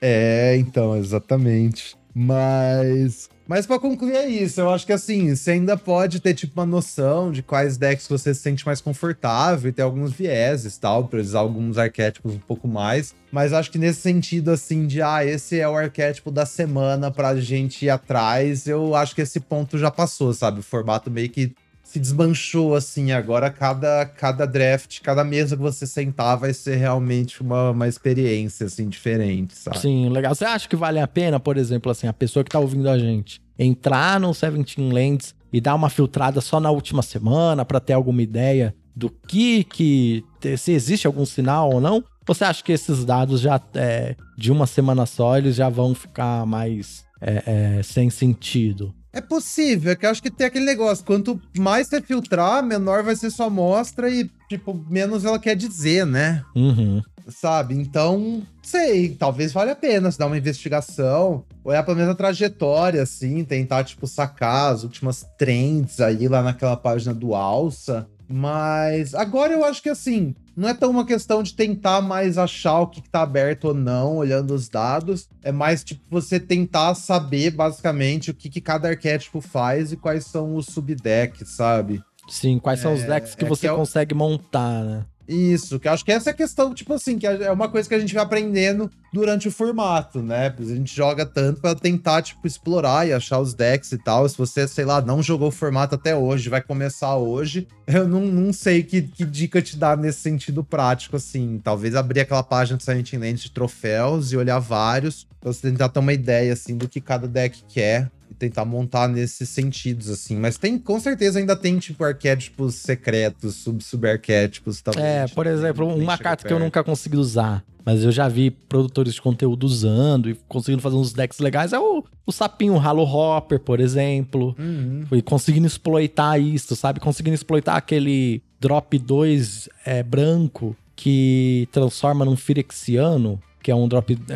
[0.08, 1.96] É, então, exatamente.
[2.14, 3.28] Mas.
[3.48, 6.66] Mas pra concluir é isso, eu acho que assim, você ainda pode ter tipo uma
[6.66, 11.20] noção de quais decks você se sente mais confortável e ter alguns vieses tal, pra
[11.20, 13.14] usar alguns arquétipos um pouco mais.
[13.30, 17.36] Mas acho que nesse sentido assim de ah, esse é o arquétipo da semana pra
[17.36, 20.60] gente ir atrás, eu acho que esse ponto já passou, sabe?
[20.60, 21.52] O formato meio que
[21.86, 23.12] se desmanchou assim.
[23.12, 28.66] Agora cada, cada draft, cada mesa que você sentar vai ser realmente uma, uma experiência
[28.66, 29.78] assim diferente, sabe?
[29.78, 30.34] Sim, legal.
[30.34, 32.98] Você acha que vale a pena, por exemplo, assim, a pessoa que tá ouvindo a
[32.98, 37.92] gente entrar no Seventeen Lands e dar uma filtrada só na última semana pra ter
[37.92, 40.24] alguma ideia do que que
[40.58, 42.02] se existe algum sinal ou não?
[42.26, 46.44] Você acha que esses dados já é, de uma semana só eles já vão ficar
[46.44, 48.92] mais é, é, sem sentido?
[49.16, 51.02] É possível, é que eu acho que tem aquele negócio.
[51.02, 56.04] Quanto mais você filtrar, menor vai ser sua amostra e, tipo, menos ela quer dizer,
[56.04, 56.44] né?
[56.54, 57.00] Uhum.
[57.26, 57.74] Sabe?
[57.74, 63.02] Então, sei, talvez valha a pena se dar uma investigação, olhar pelo menos a trajetória,
[63.02, 68.06] assim, tentar, tipo, sacar as últimas trends aí lá naquela página do Alça.
[68.28, 72.80] Mas agora eu acho que assim, não é tão uma questão de tentar mais achar
[72.80, 75.28] o que, que tá aberto ou não, olhando os dados.
[75.42, 80.24] É mais tipo você tentar saber basicamente o que, que cada arquétipo faz e quais
[80.24, 82.02] são os subdecks, sabe?
[82.28, 85.04] Sim, quais são os É, decks que é você que é o- consegue montar, né?
[85.28, 87.94] Isso, que acho que essa é a questão, tipo assim, que é uma coisa que
[87.94, 90.54] a gente vai aprendendo durante o formato, né?
[90.56, 94.28] A gente joga tanto pra tentar, tipo, explorar e achar os decks e tal.
[94.28, 98.20] Se você, sei lá, não jogou o formato até hoje, vai começar hoje, eu não,
[98.26, 101.60] não sei que, que dica te dá nesse sentido prático, assim.
[101.62, 105.88] Talvez abrir aquela página do Silent Land de troféus e olhar vários, pra você tentar
[105.88, 108.10] ter uma ideia, assim, do que cada deck quer.
[108.36, 110.36] E tentar montar nesses sentidos, assim.
[110.36, 115.04] Mas tem, com certeza, ainda tem, tipo, arquétipos secretos, sub-sub-arquétipos, talvez.
[115.04, 119.14] É, por exemplo, uma carta que eu nunca consegui usar, mas eu já vi produtores
[119.14, 123.60] de conteúdo usando e conseguindo fazer uns decks legais, é o, o sapinho Halo Hopper,
[123.60, 124.56] por exemplo.
[124.58, 125.04] Uhum.
[125.08, 126.98] Foi conseguindo exploitar isso, sabe?
[126.98, 134.18] Conseguindo exploitar aquele drop 2 é, branco que transforma num Phyrexiano, que é um drop.
[134.30, 134.34] É,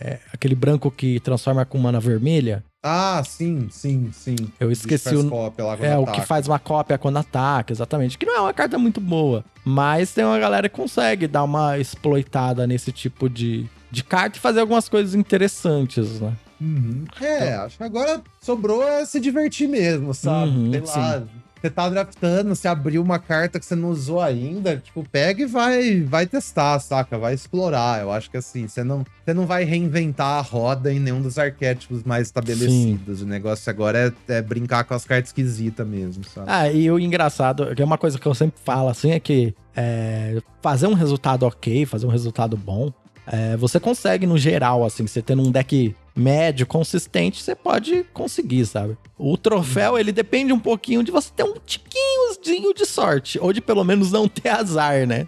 [0.00, 2.64] é aquele branco que transforma com mana vermelha.
[2.82, 4.36] Ah, sim, sim, sim.
[4.58, 5.28] Eu esqueci o.
[5.28, 6.00] Cópia lá é, ataca.
[6.00, 8.16] o que faz uma cópia quando ataca, exatamente.
[8.16, 9.44] Que não é uma carta muito boa.
[9.64, 14.40] Mas tem uma galera que consegue dar uma exploitada nesse tipo de, de carta e
[14.40, 16.32] fazer algumas coisas interessantes, né?
[16.58, 17.04] Uhum.
[17.20, 17.64] É, então...
[17.64, 20.50] acho que agora sobrou é se divertir mesmo, sabe?
[20.50, 21.26] Uhum, Sei lá, sim.
[21.60, 25.46] Você tá draftando, você abriu uma carta que você não usou ainda, tipo, pega e
[25.46, 27.18] vai, vai testar, saca?
[27.18, 28.00] Vai explorar.
[28.00, 31.38] Eu acho que assim, você não, você não vai reinventar a roda em nenhum dos
[31.38, 33.18] arquétipos mais estabelecidos.
[33.18, 33.24] Sim.
[33.24, 36.46] O negócio agora é, é, brincar com as cartas esquisitas mesmo, sabe?
[36.48, 39.54] Ah, e o engraçado, que é uma coisa que eu sempre falo assim, é que
[39.76, 42.90] é, fazer um resultado ok, fazer um resultado bom,
[43.26, 48.66] é, você consegue no geral, assim, você tendo um deck médio, consistente, você pode conseguir,
[48.66, 48.96] sabe?
[49.18, 53.60] O troféu, ele depende um pouquinho de você ter um tiquinhozinho de sorte, ou de
[53.60, 55.26] pelo menos não ter azar, né?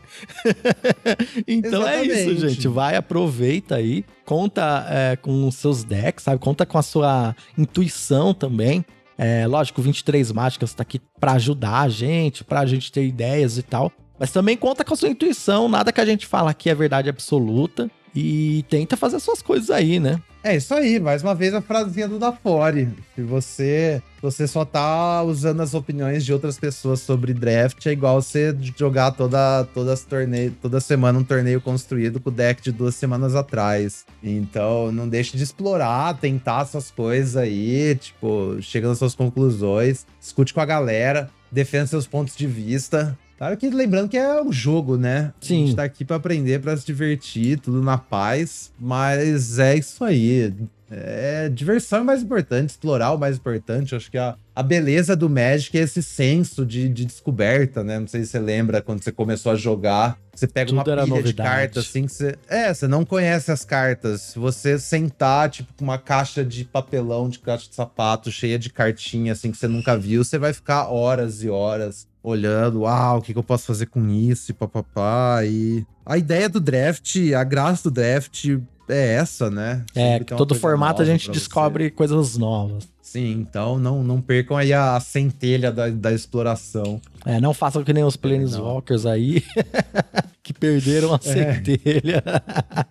[1.47, 2.11] então Exatamente.
[2.11, 2.69] é isso, gente.
[2.69, 6.39] Vai, aproveita aí, conta é, com os seus decks, sabe?
[6.39, 8.85] Conta com a sua intuição também.
[9.19, 13.63] É, lógico, 23 Mágicas tá aqui para ajudar a gente, pra gente ter ideias e
[13.63, 13.93] tal.
[14.19, 17.09] Mas também conta com a sua intuição, nada que a gente fala aqui é verdade
[17.09, 17.91] absoluta.
[18.15, 20.21] E tenta fazer as suas coisas aí, né?
[20.45, 22.89] É isso aí, mais uma vez a frasinha do Dafore.
[23.15, 28.21] Se você, você só tá usando as opiniões de outras pessoas sobre draft, é igual
[28.21, 32.97] você jogar toda, toda, torneio, toda semana um torneio construído com o deck de duas
[32.97, 34.05] semanas atrás.
[34.21, 40.53] Então, não deixe de explorar, tentar suas coisas aí, tipo, chega nas suas conclusões, escute
[40.53, 43.17] com a galera, defenda seus pontos de vista.
[43.43, 45.35] Claro que lembrando que é um jogo, né?
[45.41, 45.65] Sim.
[45.65, 48.71] A gente tá aqui pra aprender, pra se divertir, tudo na paz.
[48.79, 50.55] Mas é isso aí.
[50.95, 53.95] É, diversão é mais importante, explorar é o mais importante.
[53.95, 57.99] Acho que a, a beleza do Magic é esse senso de, de descoberta, né?
[57.99, 60.19] Não sei se você lembra quando você começou a jogar.
[60.35, 61.29] Você pega Tudo uma pilha novidade.
[61.29, 62.37] de cartas, assim, que você.
[62.47, 64.21] É, você não conhece as cartas.
[64.21, 68.69] Se você sentar, tipo, com uma caixa de papelão, de caixa de sapato, cheia de
[68.69, 73.23] cartinha, assim, que você nunca viu, você vai ficar horas e horas olhando, uau, o
[73.23, 75.45] que, que eu posso fazer com isso e papapá.
[75.45, 78.59] E a ideia do draft, a graça do draft
[78.89, 79.85] é essa, né?
[79.95, 81.91] É, todo formato a gente descobre você.
[81.91, 82.93] coisas novas.
[83.13, 86.99] Sim, então não, não percam aí a centelha da, da exploração.
[87.27, 89.45] É, não façam que nem os Planeswalkers aí,
[90.43, 91.19] que perderam a é.
[91.19, 92.25] centelha.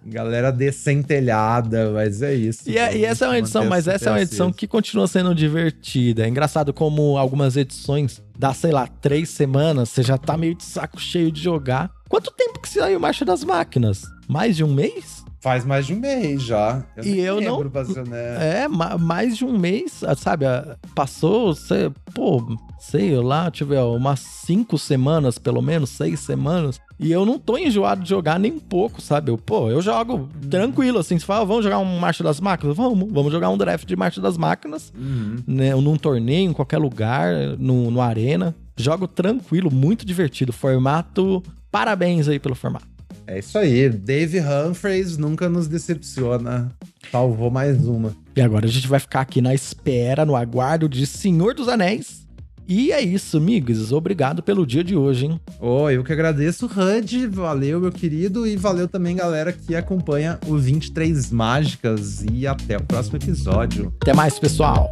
[0.05, 2.69] Galera descentelhada, mas é isso.
[2.69, 5.33] E, é, e essa é uma edição, mas essa é uma edição que continua sendo
[5.33, 6.23] divertida.
[6.23, 10.63] É engraçado como algumas edições dá, sei lá, três semanas, você já tá meio de
[10.63, 11.89] saco cheio de jogar.
[12.07, 14.03] Quanto tempo que saiu Marcha das Máquinas?
[14.27, 15.23] Mais de um mês?
[15.41, 16.83] Faz mais de um mês já.
[16.95, 17.57] Eu e eu não.
[18.39, 20.45] É, mais de um mês, sabe?
[20.93, 26.79] Passou, sei, pô, sei lá, tive umas cinco semanas, pelo menos, seis semanas.
[26.99, 29.31] E eu não tô enjoado de jogar nem um pouco, sabe?
[29.31, 31.17] Eu, pô, eu jogo tranquilo, assim.
[31.17, 32.77] Se fala, vamos jogar um Marcha das Máquinas?
[32.77, 34.93] Vamos, vamos jogar um draft de Marcha das Máquinas.
[34.95, 35.37] Uhum.
[35.47, 38.55] Né, num torneio, em qualquer lugar, no, no Arena.
[38.77, 40.53] Jogo tranquilo, muito divertido.
[40.53, 42.91] Formato, parabéns aí pelo formato.
[43.31, 43.87] É isso aí.
[43.87, 46.69] Dave Humphreys nunca nos decepciona.
[47.09, 48.13] Salvou mais uma.
[48.35, 52.27] E agora a gente vai ficar aqui na espera, no aguardo de Senhor dos Anéis.
[52.67, 53.93] E é isso, amigos.
[53.93, 55.39] Obrigado pelo dia de hoje, hein?
[55.61, 57.27] Oh, eu que agradeço, Hud.
[57.27, 58.45] Valeu, meu querido.
[58.45, 62.25] E valeu também, galera, que acompanha o 23 Mágicas.
[62.29, 63.93] E até o próximo episódio.
[64.01, 64.91] Até mais, pessoal.